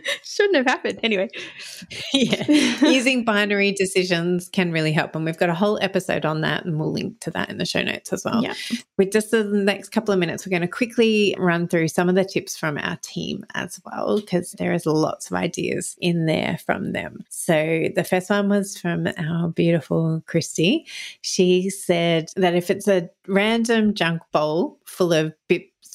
Shouldn't 0.25 0.57
have 0.57 0.67
happened. 0.67 1.01
Anyway. 1.03 1.29
yeah. 2.13 2.89
Using 2.89 3.25
binary 3.25 3.73
decisions 3.73 4.49
can 4.49 4.73
really 4.73 4.93
help. 4.93 5.15
And 5.15 5.25
we've 5.25 5.39
got 5.39 5.49
a 5.49 5.55
whole 5.55 5.79
episode 5.83 6.25
on 6.25 6.41
that, 6.43 6.65
and 6.65 6.79
we'll 6.79 6.93
link 6.93 7.21
to 7.21 7.31
that 7.33 7.51
in 7.51 7.59
the 7.59 7.65
show 7.65 7.83
notes 7.83 8.13
as 8.13 8.25
well. 8.25 8.43
Yeah. 8.43 8.55
With 8.97 9.13
just 9.13 9.31
the 9.31 9.45
next 9.45 9.91
couple 9.91 10.13
of 10.13 10.21
minutes, 10.21 10.47
we're 10.47 10.51
going 10.51 10.63
to 10.63 10.69
quickly 10.69 11.35
run 11.39 11.69
through 11.69 11.89
some 11.89 12.09
of 12.09 12.15
the 12.15 12.25
tips 12.25 12.57
from 12.57 12.79
our 12.79 12.97
team 13.03 13.45
as 13.55 13.81
well, 13.85 14.21
because 14.21 14.53
there 14.53 14.73
is 14.73 14.87
lots 14.87 15.31
of 15.31 15.37
ideas 15.37 15.97
in 16.01 16.27
there 16.27 16.59
from 16.65 16.93
them. 16.93 17.25
So 17.29 17.89
the 17.95 18.05
first 18.05 18.31
one 18.31 18.49
was 18.49 18.79
from 18.79 19.09
our 19.19 19.49
beautiful 19.49 20.23
Christy. 20.27 20.87
She 21.23 21.71
said 21.71 22.31
that 22.37 22.55
if 22.55 22.71
it's 22.71 22.89
a 22.89 23.11
random 23.27 23.95
junk 23.95 24.23
bowl 24.33 24.79
full 24.85 25.13
of 25.13 25.33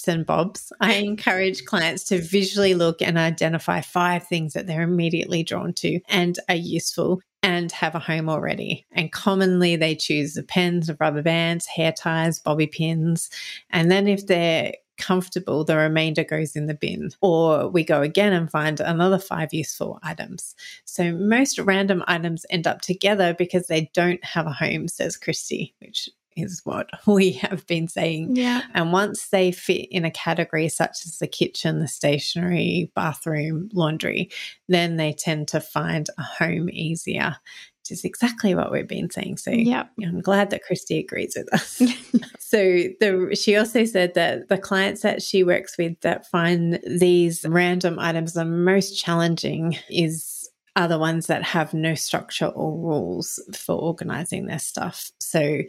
and 0.08 0.26
bobs, 0.26 0.72
I 0.80 0.96
encourage 0.96 1.66
clients 1.66 2.04
to 2.06 2.22
visually 2.22 2.74
look 2.74 3.02
and 3.02 3.18
identify 3.18 3.82
five 3.82 4.28
things 4.28 4.54
that 4.54 4.68
they're 4.68 4.82
immediately 4.82 5.44
drawn 5.44 5.74
to 5.74 6.00
and 6.10 6.38
are 6.50 6.56
useful 6.56 7.22
and 7.42 7.72
have 7.74 7.94
a 7.94 8.00
home 8.00 8.30
already. 8.30 8.86
And 8.92 9.12
commonly 9.12 9.76
they 9.76 9.96
choose 9.96 10.34
the 10.34 10.44
pens, 10.44 10.88
the 10.88 10.98
rubber 11.00 11.22
bands, 11.22 11.66
hair 11.66 11.92
ties, 11.92 12.40
bobby 12.40 12.68
pins. 12.68 13.30
And 13.70 13.92
then 13.92 14.08
if 14.08 14.28
they're 14.28 14.74
comfortable, 14.98 15.66
the 15.66 15.76
remainder 15.76 16.24
goes 16.24 16.56
in 16.56 16.68
the 16.68 16.74
bin. 16.74 17.10
Or 17.22 17.68
we 17.68 17.84
go 17.84 18.02
again 18.02 18.34
and 18.34 18.50
find 18.50 18.80
another 18.80 19.20
five 19.20 19.54
useful 19.54 20.00
items. 20.04 20.56
So 20.86 21.12
most 21.12 21.60
random 21.60 22.04
items 22.08 22.46
end 22.50 22.68
up 22.68 22.82
together 22.82 23.34
because 23.38 23.68
they 23.68 23.90
don't 23.94 24.24
have 24.24 24.48
a 24.48 24.52
home, 24.52 24.88
says 24.88 25.18
Christy, 25.18 25.76
which 25.80 26.10
is 26.36 26.62
what 26.64 26.90
we 27.08 27.34
have 27.34 27.66
been 27.68 27.88
saying. 27.88 28.36
Yeah. 28.36 28.62
And 28.74 28.92
once 28.92 29.30
they 29.30 29.52
fit 29.52 29.88
in 29.92 30.06
a 30.06 30.12
category 30.12 30.70
such 30.70 31.06
as 31.06 31.18
the 31.20 31.28
kitchen, 31.28 31.80
the 31.80 31.88
stationery, 31.88 32.92
bathroom, 32.96 33.70
laundry, 33.74 34.30
then 34.68 34.98
they 34.98 35.14
tend 35.14 35.48
to 35.50 35.62
find 35.62 36.10
a 36.18 36.24
home 36.24 36.70
easier. 36.72 37.38
Which 37.82 37.98
is 37.98 38.06
exactly 38.06 38.56
what 38.56 38.72
we've 38.72 38.88
been 38.88 39.10
saying. 39.10 39.40
So. 39.40 39.52
I'm 40.02 40.22
glad 40.22 40.52
that 40.52 40.64
Christy 40.64 41.00
agrees 41.00 41.36
with 41.36 41.54
us. 41.54 41.82
so 42.40 42.58
the 43.02 43.38
she 43.38 43.58
also 43.58 43.84
said 43.84 44.14
that 44.14 44.48
the 44.48 44.58
clients 44.58 45.02
that 45.02 45.22
she 45.22 45.44
works 45.44 45.78
with 45.78 46.00
that 46.00 46.26
find 46.28 46.80
these 46.88 47.46
random 47.46 48.00
items 48.00 48.34
the 48.34 48.46
most 48.46 48.98
challenging 48.98 49.76
is 49.90 50.44
are 50.76 50.88
the 50.88 50.98
ones 50.98 51.28
that 51.28 51.44
have 51.44 51.74
no 51.74 51.94
structure 51.94 52.48
or 52.48 52.72
rules 52.72 53.40
for 53.56 53.76
organizing 53.76 54.48
their 54.48 54.60
stuff. 54.60 55.12
So 55.20 55.60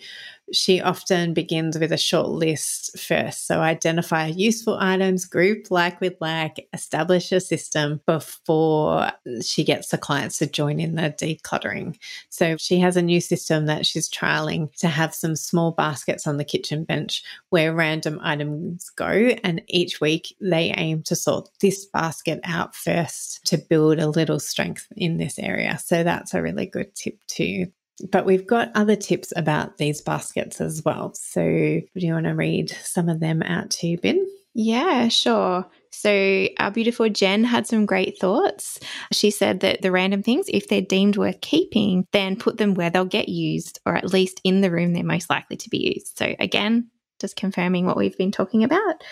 she 0.52 0.80
often 0.80 1.34
begins 1.34 1.78
with 1.78 1.92
a 1.92 1.96
short 1.96 2.28
list 2.28 2.98
first. 2.98 3.46
So 3.46 3.60
identify 3.60 4.26
useful 4.26 4.76
items, 4.78 5.24
group 5.24 5.70
like 5.70 6.00
with 6.00 6.14
like, 6.20 6.68
establish 6.72 7.32
a 7.32 7.40
system 7.40 8.00
before 8.06 9.10
she 9.42 9.64
gets 9.64 9.88
the 9.88 9.98
clients 9.98 10.38
to 10.38 10.46
join 10.46 10.80
in 10.80 10.96
the 10.96 11.14
decluttering. 11.18 11.96
So 12.28 12.56
she 12.58 12.78
has 12.80 12.96
a 12.96 13.02
new 13.02 13.20
system 13.20 13.66
that 13.66 13.86
she's 13.86 14.08
trialing 14.08 14.74
to 14.76 14.88
have 14.88 15.14
some 15.14 15.36
small 15.36 15.72
baskets 15.72 16.26
on 16.26 16.36
the 16.36 16.44
kitchen 16.44 16.84
bench 16.84 17.22
where 17.50 17.74
random 17.74 18.20
items 18.22 18.90
go. 18.90 19.08
And 19.42 19.62
each 19.68 20.00
week 20.00 20.36
they 20.40 20.74
aim 20.76 21.02
to 21.04 21.16
sort 21.16 21.48
this 21.60 21.86
basket 21.86 22.40
out 22.44 22.74
first 22.74 23.44
to 23.46 23.58
build 23.58 23.98
a 23.98 24.08
little 24.08 24.40
strength 24.40 24.86
in 24.96 25.16
this 25.16 25.38
area. 25.38 25.78
So 25.78 26.02
that's 26.02 26.34
a 26.34 26.42
really 26.42 26.66
good 26.66 26.94
tip 26.94 27.18
too. 27.26 27.72
But 28.10 28.26
we've 28.26 28.46
got 28.46 28.72
other 28.74 28.96
tips 28.96 29.32
about 29.36 29.78
these 29.78 30.00
baskets 30.00 30.60
as 30.60 30.84
well. 30.84 31.14
So, 31.14 31.40
do 31.42 31.84
you 31.94 32.12
want 32.12 32.26
to 32.26 32.34
read 32.34 32.70
some 32.82 33.08
of 33.08 33.20
them 33.20 33.42
out 33.42 33.70
to 33.70 33.96
Bel? 33.98 34.16
Yeah, 34.54 35.08
sure. 35.08 35.66
So, 35.90 36.48
our 36.58 36.70
beautiful 36.70 37.08
Jen 37.08 37.44
had 37.44 37.66
some 37.66 37.86
great 37.86 38.18
thoughts. 38.18 38.80
She 39.12 39.30
said 39.30 39.60
that 39.60 39.82
the 39.82 39.92
random 39.92 40.22
things, 40.22 40.46
if 40.48 40.68
they're 40.68 40.80
deemed 40.80 41.16
worth 41.16 41.40
keeping, 41.40 42.06
then 42.12 42.36
put 42.36 42.58
them 42.58 42.74
where 42.74 42.90
they'll 42.90 43.04
get 43.04 43.28
used, 43.28 43.80
or 43.86 43.96
at 43.96 44.12
least 44.12 44.40
in 44.44 44.60
the 44.60 44.70
room 44.70 44.92
they're 44.92 45.04
most 45.04 45.30
likely 45.30 45.56
to 45.56 45.70
be 45.70 45.94
used. 45.94 46.18
So, 46.18 46.34
again, 46.38 46.90
just 47.20 47.36
confirming 47.36 47.86
what 47.86 47.96
we've 47.96 48.18
been 48.18 48.32
talking 48.32 48.64
about. 48.64 49.02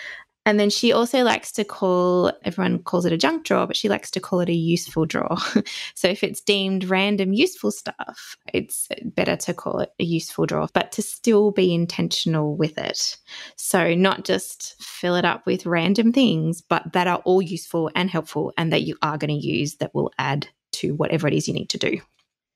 And 0.45 0.59
then 0.59 0.69
she 0.69 0.91
also 0.91 1.23
likes 1.23 1.51
to 1.53 1.63
call, 1.63 2.31
everyone 2.43 2.79
calls 2.79 3.05
it 3.05 3.13
a 3.13 3.17
junk 3.17 3.45
drawer, 3.45 3.65
but 3.65 3.77
she 3.77 3.87
likes 3.87 4.11
to 4.11 4.19
call 4.19 4.41
it 4.41 4.49
a 4.49 4.53
useful 4.53 5.05
drawer. 5.05 5.37
so 5.95 6.09
if 6.09 6.23
it's 6.23 6.41
deemed 6.41 6.83
random 6.85 7.31
useful 7.31 7.71
stuff, 7.71 8.35
it's 8.53 8.89
better 9.03 9.37
to 9.37 9.53
call 9.53 9.79
it 9.79 9.91
a 9.99 10.03
useful 10.03 10.45
drawer, 10.45 10.67
but 10.73 10.91
to 10.93 11.01
still 11.01 11.51
be 11.51 11.73
intentional 11.73 12.57
with 12.57 12.77
it. 12.77 13.17
So 13.55 13.93
not 13.93 14.25
just 14.25 14.75
fill 14.83 15.15
it 15.15 15.25
up 15.25 15.45
with 15.45 15.65
random 15.65 16.11
things, 16.11 16.61
but 16.61 16.91
that 16.91 17.07
are 17.07 17.21
all 17.23 17.41
useful 17.41 17.89
and 17.95 18.09
helpful 18.09 18.51
and 18.57 18.73
that 18.73 18.83
you 18.83 18.97
are 19.01 19.17
going 19.17 19.39
to 19.39 19.47
use 19.47 19.75
that 19.75 19.95
will 19.95 20.11
add 20.17 20.47
to 20.73 20.93
whatever 20.95 21.27
it 21.27 21.33
is 21.33 21.47
you 21.47 21.53
need 21.53 21.69
to 21.69 21.77
do. 21.77 21.99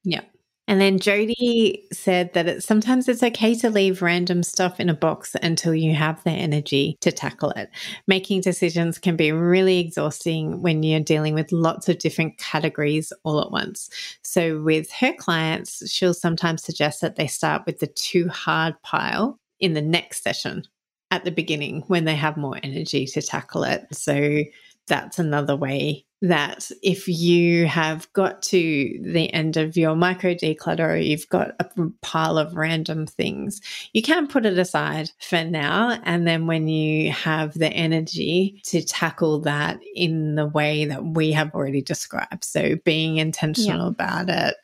Yeah. 0.04 0.22
And 0.68 0.82
then 0.82 1.00
Jody 1.00 1.88
said 1.94 2.34
that 2.34 2.48
it, 2.48 2.64
sometimes 2.64 3.08
it's 3.08 3.24
okay 3.24 3.56
to 3.56 3.70
leave 3.70 4.02
random 4.02 4.44
stuff 4.44 4.80
in 4.80 4.90
a 4.90 4.94
box 4.94 5.36
until 5.42 5.74
you 5.74 5.96
have 5.96 6.22
the 6.24 6.32
energy 6.32 6.98
to 7.02 7.12
tackle 7.12 7.52
it. 7.52 7.70
Making 8.08 8.42
decisions 8.42 8.98
can 8.98 9.16
be 9.16 9.32
really 9.32 9.80
exhausting 9.80 10.62
when 10.62 10.84
you're 10.84 11.00
dealing 11.00 11.34
with 11.34 11.54
lots 11.54 11.88
of 11.88 12.00
different 12.00 12.38
categories 12.38 13.14
all 13.24 13.42
at 13.42 13.52
once. 13.52 13.90
So, 14.24 14.62
with 14.62 14.92
her 14.92 15.14
clients, 15.14 15.90
she'll 15.90 16.14
sometimes 16.14 16.64
suggest 16.64 17.00
that 17.02 17.16
they 17.16 17.28
start 17.28 17.66
with 17.66 17.80
the 17.80 17.88
too 17.88 18.28
hard 18.28 18.76
pile 18.84 19.40
in 19.60 19.74
the 19.74 19.82
next 19.82 20.22
session 20.22 20.64
at 21.12 21.24
the 21.24 21.32
beginning 21.32 21.84
when 21.88 22.04
they 22.04 22.16
have 22.16 22.36
more 22.36 22.60
energy 22.64 23.06
to 23.06 23.22
tackle 23.22 23.64
it. 23.64 23.86
So, 23.94 24.44
that's 24.88 25.20
another 25.20 25.56
way 25.56 26.06
that 26.22 26.72
if 26.82 27.08
you 27.08 27.68
have 27.68 28.12
got 28.14 28.42
to 28.42 29.00
the 29.04 29.32
end 29.34 29.56
of 29.56 29.78
your 29.78 29.96
micro 29.96 30.34
declutter 30.34 30.94
or 30.94 30.98
you've 30.98 31.30
got 31.30 31.52
a 31.60 31.68
pile 32.02 32.40
of 32.40 32.56
random 32.56 33.06
things, 33.06 33.62
you 33.94 34.02
can 34.02 34.28
put 34.28 34.46
it 34.46 34.58
aside 34.58 35.12
for 35.20 35.44
now. 35.44 36.00
And 36.04 36.26
then 36.26 36.48
when 36.48 36.68
you 36.68 37.12
have 37.12 37.54
the 37.54 37.70
energy 37.70 38.62
to 38.66 38.82
tackle 38.82 39.42
that 39.42 39.80
in 39.96 40.36
the 40.36 40.48
way 40.48 40.86
that 40.86 41.06
we 41.06 41.32
have 41.34 41.54
already 41.54 41.84
described, 41.84 42.44
so 42.44 42.78
being 42.84 43.18
intentional 43.18 43.86
yeah. 43.86 43.92
about 43.92 44.30
it, 44.30 44.56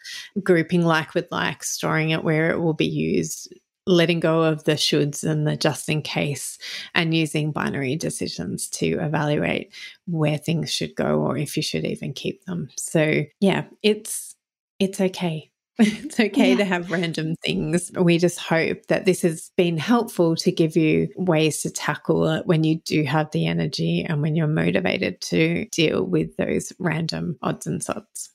grouping 0.41 0.83
like 0.83 1.13
with 1.13 1.27
like, 1.29 1.63
storing 1.63 2.09
it 2.09 2.23
where 2.23 2.49
it 2.49 2.61
will 2.61 2.73
be 2.73 2.87
used, 2.87 3.53
letting 3.85 4.19
go 4.19 4.43
of 4.43 4.63
the 4.63 4.73
shoulds 4.73 5.23
and 5.23 5.45
the 5.45 5.57
just 5.57 5.89
in 5.89 6.01
case 6.01 6.57
and 6.93 7.13
using 7.13 7.51
binary 7.51 7.95
decisions 7.95 8.69
to 8.69 8.87
evaluate 8.99 9.73
where 10.05 10.37
things 10.37 10.71
should 10.71 10.95
go 10.95 11.19
or 11.19 11.37
if 11.37 11.57
you 11.57 11.63
should 11.63 11.85
even 11.85 12.13
keep 12.13 12.45
them. 12.45 12.69
So 12.77 13.23
yeah, 13.39 13.65
it's 13.81 14.35
it's 14.79 14.99
okay. 14.99 15.49
it's 15.79 16.19
okay 16.19 16.51
yeah. 16.51 16.57
to 16.57 16.65
have 16.65 16.91
random 16.91 17.35
things. 17.37 17.91
We 17.99 18.19
just 18.19 18.39
hope 18.39 18.85
that 18.87 19.05
this 19.05 19.23
has 19.23 19.49
been 19.57 19.77
helpful 19.77 20.35
to 20.35 20.51
give 20.51 20.77
you 20.77 21.09
ways 21.15 21.63
to 21.63 21.71
tackle 21.71 22.27
it 22.27 22.45
when 22.45 22.63
you 22.63 22.79
do 22.85 23.03
have 23.03 23.31
the 23.31 23.47
energy 23.47 24.05
and 24.07 24.21
when 24.21 24.35
you're 24.35 24.45
motivated 24.45 25.19
to 25.21 25.65
deal 25.71 26.03
with 26.03 26.37
those 26.37 26.73
random 26.77 27.37
odds 27.41 27.65
and 27.65 27.83
sods. 27.83 28.29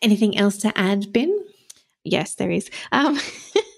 Anything 0.00 0.38
else 0.38 0.56
to 0.58 0.76
add, 0.76 1.12
Bel? 1.12 1.28
Yes, 2.04 2.36
there 2.36 2.50
is. 2.50 2.70
Um, 2.90 3.20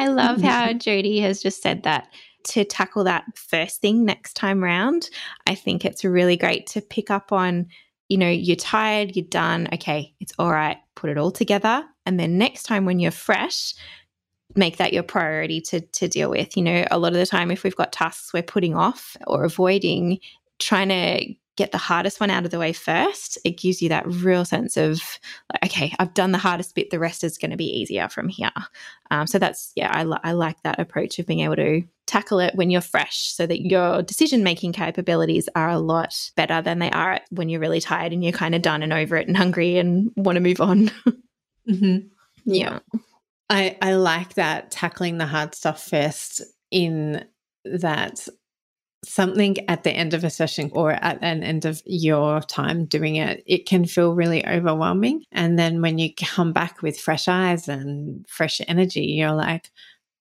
I 0.00 0.06
love 0.06 0.40
how 0.42 0.72
Jody 0.72 1.20
has 1.20 1.42
just 1.42 1.62
said 1.62 1.82
that 1.82 2.08
to 2.44 2.64
tackle 2.64 3.04
that 3.04 3.24
first 3.36 3.82
thing 3.82 4.04
next 4.04 4.34
time 4.34 4.64
round. 4.64 5.10
I 5.46 5.54
think 5.54 5.84
it's 5.84 6.04
really 6.04 6.38
great 6.38 6.66
to 6.68 6.80
pick 6.80 7.10
up 7.10 7.32
on, 7.32 7.66
you 8.08 8.16
know, 8.16 8.30
you're 8.30 8.56
tired, 8.56 9.14
you're 9.14 9.26
done. 9.26 9.68
Okay, 9.74 10.14
it's 10.20 10.32
all 10.38 10.50
right. 10.50 10.78
Put 10.96 11.10
it 11.10 11.18
all 11.18 11.30
together. 11.30 11.84
And 12.06 12.18
then 12.18 12.38
next 12.38 12.62
time 12.62 12.86
when 12.86 12.98
you're 12.98 13.10
fresh, 13.10 13.74
make 14.56 14.78
that 14.78 14.94
your 14.94 15.02
priority 15.02 15.60
to 15.60 15.80
to 15.80 16.08
deal 16.08 16.30
with. 16.30 16.56
You 16.56 16.62
know, 16.62 16.84
a 16.90 16.98
lot 16.98 17.12
of 17.12 17.18
the 17.18 17.26
time 17.26 17.50
if 17.50 17.62
we've 17.62 17.76
got 17.76 17.92
tasks 17.92 18.32
we're 18.32 18.42
putting 18.42 18.74
off 18.74 19.16
or 19.26 19.44
avoiding, 19.44 20.18
trying 20.58 20.88
to 20.88 21.34
get 21.60 21.72
the 21.72 21.78
hardest 21.78 22.20
one 22.20 22.30
out 22.30 22.46
of 22.46 22.50
the 22.50 22.58
way 22.58 22.72
first, 22.72 23.36
it 23.44 23.58
gives 23.58 23.82
you 23.82 23.90
that 23.90 24.06
real 24.06 24.46
sense 24.46 24.78
of, 24.78 25.02
like, 25.52 25.70
okay, 25.70 25.94
I've 25.98 26.14
done 26.14 26.32
the 26.32 26.38
hardest 26.38 26.74
bit. 26.74 26.88
The 26.88 26.98
rest 26.98 27.22
is 27.22 27.36
going 27.36 27.50
to 27.50 27.56
be 27.58 27.66
easier 27.66 28.08
from 28.08 28.28
here. 28.28 28.50
Um, 29.10 29.26
so 29.26 29.38
that's, 29.38 29.72
yeah, 29.76 29.90
I, 29.92 30.04
li- 30.04 30.20
I 30.24 30.32
like 30.32 30.62
that 30.62 30.80
approach 30.80 31.18
of 31.18 31.26
being 31.26 31.40
able 31.40 31.56
to 31.56 31.82
tackle 32.06 32.40
it 32.40 32.54
when 32.54 32.70
you're 32.70 32.80
fresh 32.80 33.26
so 33.26 33.46
that 33.46 33.60
your 33.60 34.00
decision 34.00 34.42
making 34.42 34.72
capabilities 34.72 35.50
are 35.54 35.68
a 35.68 35.78
lot 35.78 36.30
better 36.34 36.62
than 36.62 36.78
they 36.78 36.90
are 36.92 37.20
when 37.28 37.50
you're 37.50 37.60
really 37.60 37.80
tired 37.80 38.14
and 38.14 38.24
you're 38.24 38.32
kind 38.32 38.54
of 38.54 38.62
done 38.62 38.82
and 38.82 38.94
over 38.94 39.16
it 39.16 39.28
and 39.28 39.36
hungry 39.36 39.76
and 39.76 40.10
want 40.16 40.36
to 40.36 40.40
move 40.40 40.62
on. 40.62 40.88
mm-hmm. 41.68 41.98
Yeah. 42.46 42.78
I, 43.50 43.76
I 43.82 43.94
like 43.94 44.34
that 44.34 44.70
tackling 44.70 45.18
the 45.18 45.26
hard 45.26 45.54
stuff 45.54 45.86
first 45.86 46.40
in 46.70 47.26
that 47.66 48.26
something 49.04 49.56
at 49.68 49.82
the 49.82 49.90
end 49.90 50.14
of 50.14 50.24
a 50.24 50.30
session 50.30 50.70
or 50.74 50.92
at 50.92 51.18
an 51.22 51.42
end 51.42 51.64
of 51.64 51.82
your 51.86 52.40
time 52.40 52.84
doing 52.84 53.16
it, 53.16 53.42
it 53.46 53.66
can 53.66 53.86
feel 53.86 54.14
really 54.14 54.46
overwhelming. 54.46 55.24
And 55.32 55.58
then 55.58 55.80
when 55.80 55.98
you 55.98 56.10
come 56.14 56.52
back 56.52 56.82
with 56.82 57.00
fresh 57.00 57.26
eyes 57.28 57.68
and 57.68 58.26
fresh 58.28 58.60
energy, 58.68 59.02
you're 59.02 59.32
like, 59.32 59.70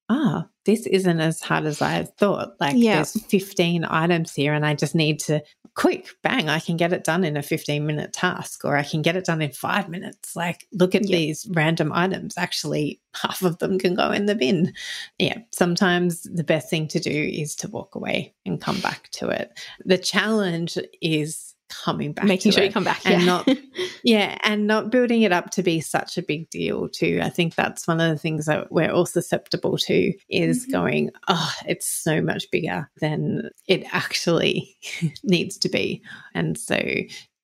ah, 0.09 0.45
oh, 0.45 0.49
this 0.65 0.85
isn't 0.87 1.19
as 1.19 1.41
hard 1.41 1.65
as 1.65 1.81
I 1.81 2.03
thought. 2.03 2.55
Like 2.59 2.75
yeah. 2.75 2.95
there's 2.95 3.21
15 3.25 3.85
items 3.85 4.33
here 4.33 4.53
and 4.53 4.65
I 4.65 4.73
just 4.73 4.95
need 4.95 5.19
to 5.21 5.41
quick, 5.75 6.09
bang, 6.23 6.49
I 6.49 6.59
can 6.59 6.77
get 6.77 6.91
it 6.91 7.03
done 7.03 7.23
in 7.23 7.37
a 7.37 7.41
15 7.41 7.85
minute 7.85 8.11
task 8.11 8.65
or 8.65 8.75
I 8.75 8.83
can 8.83 9.01
get 9.01 9.15
it 9.15 9.25
done 9.25 9.41
in 9.41 9.51
five 9.51 9.87
minutes. 9.87 10.35
Like 10.35 10.67
look 10.73 10.93
at 10.93 11.07
yeah. 11.07 11.15
these 11.15 11.47
random 11.51 11.91
items. 11.93 12.37
Actually, 12.37 12.99
half 13.15 13.41
of 13.43 13.59
them 13.59 13.79
can 13.79 13.95
go 13.95 14.11
in 14.11 14.25
the 14.25 14.35
bin. 14.35 14.73
Yeah. 15.19 15.37
Sometimes 15.51 16.23
the 16.23 16.43
best 16.43 16.69
thing 16.69 16.87
to 16.89 16.99
do 16.99 17.09
is 17.11 17.55
to 17.57 17.69
walk 17.69 17.95
away 17.95 18.33
and 18.45 18.59
come 18.59 18.79
back 18.81 19.09
to 19.11 19.29
it. 19.29 19.57
The 19.85 19.97
challenge 19.97 20.77
is 21.01 21.48
coming 21.69 22.13
back 22.13 22.25
Making 22.25 22.51
sure 22.51 22.63
it 22.63 22.67
you 22.67 22.71
come 22.73 22.83
back. 22.83 23.01
and 23.05 23.21
yeah. 23.21 23.25
not 23.25 23.47
yeah 24.03 24.37
and 24.43 24.67
not 24.67 24.89
building 24.91 25.21
it 25.21 25.31
up 25.31 25.51
to 25.51 25.63
be 25.63 25.79
such 25.79 26.17
a 26.17 26.21
big 26.21 26.49
deal 26.49 26.89
too 26.89 27.19
i 27.23 27.29
think 27.29 27.55
that's 27.55 27.87
one 27.87 27.99
of 28.01 28.09
the 28.09 28.17
things 28.17 28.45
that 28.47 28.71
we're 28.71 28.91
all 28.91 29.05
susceptible 29.05 29.77
to 29.77 30.13
is 30.29 30.65
Mhm. 30.67 30.71
going 30.71 31.09
oh 31.27 31.51
it's 31.67 31.87
so 31.87 32.21
much 32.21 32.49
bigger 32.51 32.89
than 33.01 33.49
it 33.67 33.83
actually 33.93 34.75
needs 35.23 35.57
to 35.59 35.69
be 35.69 36.01
and 36.33 36.57
so 36.57 36.79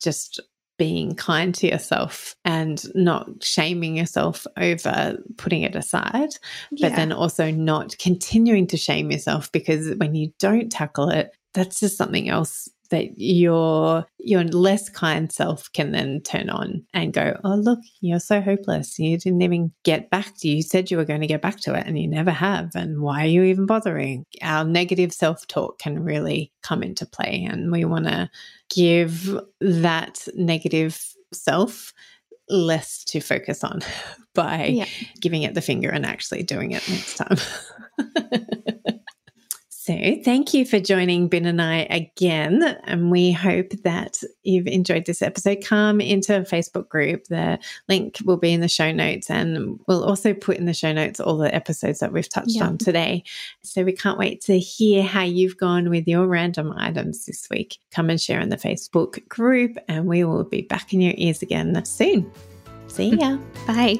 just 0.02 0.40
being 0.78 1.16
kind 1.16 1.56
to 1.56 1.68
yourself 1.68 2.36
and 2.44 2.84
not 2.96 3.30
shaming 3.42 3.96
yourself 3.96 4.46
over 4.58 5.18
putting 5.38 5.62
it 5.62 5.74
aside 5.76 6.32
Yeah. 6.72 6.90
but 6.90 6.96
then 6.98 7.14
also 7.14 7.50
not 7.50 7.98
continuing 7.98 8.68
to 8.68 8.76
shame 8.78 9.10
yourself 9.10 9.50
because 9.54 9.96
when 9.98 10.16
you 10.16 10.34
don't 10.38 10.70
tackle 10.70 11.10
it, 11.10 11.32
that's 11.54 11.80
just 11.80 11.98
something 11.98 12.28
else 12.28 12.68
that 12.90 13.18
your 13.18 14.06
your 14.20 14.44
less 14.44 14.90
kind 14.90 15.32
self 15.32 15.72
can 15.74 15.92
then 15.92 16.22
turn 16.22 16.50
on 16.50 16.86
and 16.94 17.14
go, 17.14 17.40
oh 17.44 17.56
look, 17.56 17.80
you're 18.02 18.20
so 18.20 18.42
hopeless. 18.42 18.98
You 19.00 19.18
didn't 19.18 19.42
even 19.42 19.72
get 19.84 20.10
back 20.10 20.34
to 20.40 20.48
you 20.48 20.62
said 20.62 20.90
you 20.92 20.98
were 20.98 21.06
going 21.06 21.22
to 21.22 21.28
get 21.28 21.42
back 21.42 21.60
to 21.62 21.74
it 21.76 21.86
and 21.86 21.98
you 22.00 22.08
never 22.08 22.32
have. 22.32 22.72
And 22.76 23.02
why 23.02 23.24
are 23.24 23.28
you 23.28 23.44
even 23.44 23.66
bothering? 23.66 24.26
Our 24.42 24.64
negative 24.66 25.14
self-talk 25.14 25.80
can 25.80 26.04
really 26.04 26.52
come 26.64 26.84
into 26.84 27.06
play. 27.06 27.48
And 27.50 27.72
we 27.72 27.86
want 27.86 28.06
to 28.06 28.30
give 28.74 29.38
that 29.62 30.28
negative 30.36 31.02
self 31.34 31.94
less 32.50 33.04
to 33.06 33.20
focus 33.20 33.64
on 33.64 33.82
by 34.36 34.66
Yeah. 34.66 34.86
giving 35.22 35.44
it 35.44 35.54
the 35.54 35.62
finger 35.62 35.90
and 35.90 36.06
actually 36.06 36.44
doing 36.44 36.72
it 36.72 36.88
next 36.90 37.16
time. 37.16 37.38
so, 39.86 39.96
thank 40.24 40.54
you 40.56 40.66
for 40.66 40.80
joining 40.80 41.28
Bel 41.28 41.46
and 41.46 41.62
I 41.62 41.82
again. 41.92 42.64
And 42.86 43.12
we 43.12 43.32
hope 43.32 43.70
that 43.84 44.18
you've 44.42 44.66
enjoyed 44.66 45.06
this 45.06 45.22
episode. 45.22 45.64
Come 45.64 46.02
into 46.02 46.36
a 46.36 46.42
Facebook 46.42 46.90
group. 46.90 47.26
The 47.26 47.60
link 47.88 48.18
will 48.26 48.38
be 48.38 48.52
in 48.52 48.62
the 48.62 48.68
show 48.68 48.92
notes, 48.92 49.30
and 49.30 49.80
we'll 49.88 50.04
also 50.04 50.34
put 50.34 50.58
in 50.58 50.66
the 50.66 50.74
show 50.74 50.92
notes 50.92 51.20
all 51.20 51.38
the 51.38 51.54
episodes 51.54 52.00
that 52.00 52.12
we've 52.12 52.28
touched 52.28 52.56
Yeah. 52.56 52.66
on 52.66 52.80
today. 52.80 53.24
So, 53.62 53.84
we 53.84 53.92
can't 53.92 54.18
wait 54.18 54.42
to 54.46 54.58
hear 54.58 55.04
how 55.04 55.22
you've 55.24 55.58
gone 55.58 55.92
with 55.92 56.08
your 56.08 56.26
random 56.26 56.74
items 56.76 57.28
this 57.28 57.48
week. 57.52 57.78
Come 57.92 58.10
and 58.10 58.20
share 58.20 58.40
in 58.40 58.50
the 58.50 58.58
Facebook 58.58 59.28
group, 59.28 59.78
and 59.88 60.08
we 60.08 60.24
will 60.24 60.44
be 60.46 60.64
back 60.64 60.94
in 60.94 61.02
your 61.02 61.14
ears 61.18 61.44
again 61.44 61.86
soon. 61.86 62.32
See 62.88 63.16
ya. 63.16 63.38
Bye. 63.68 64.00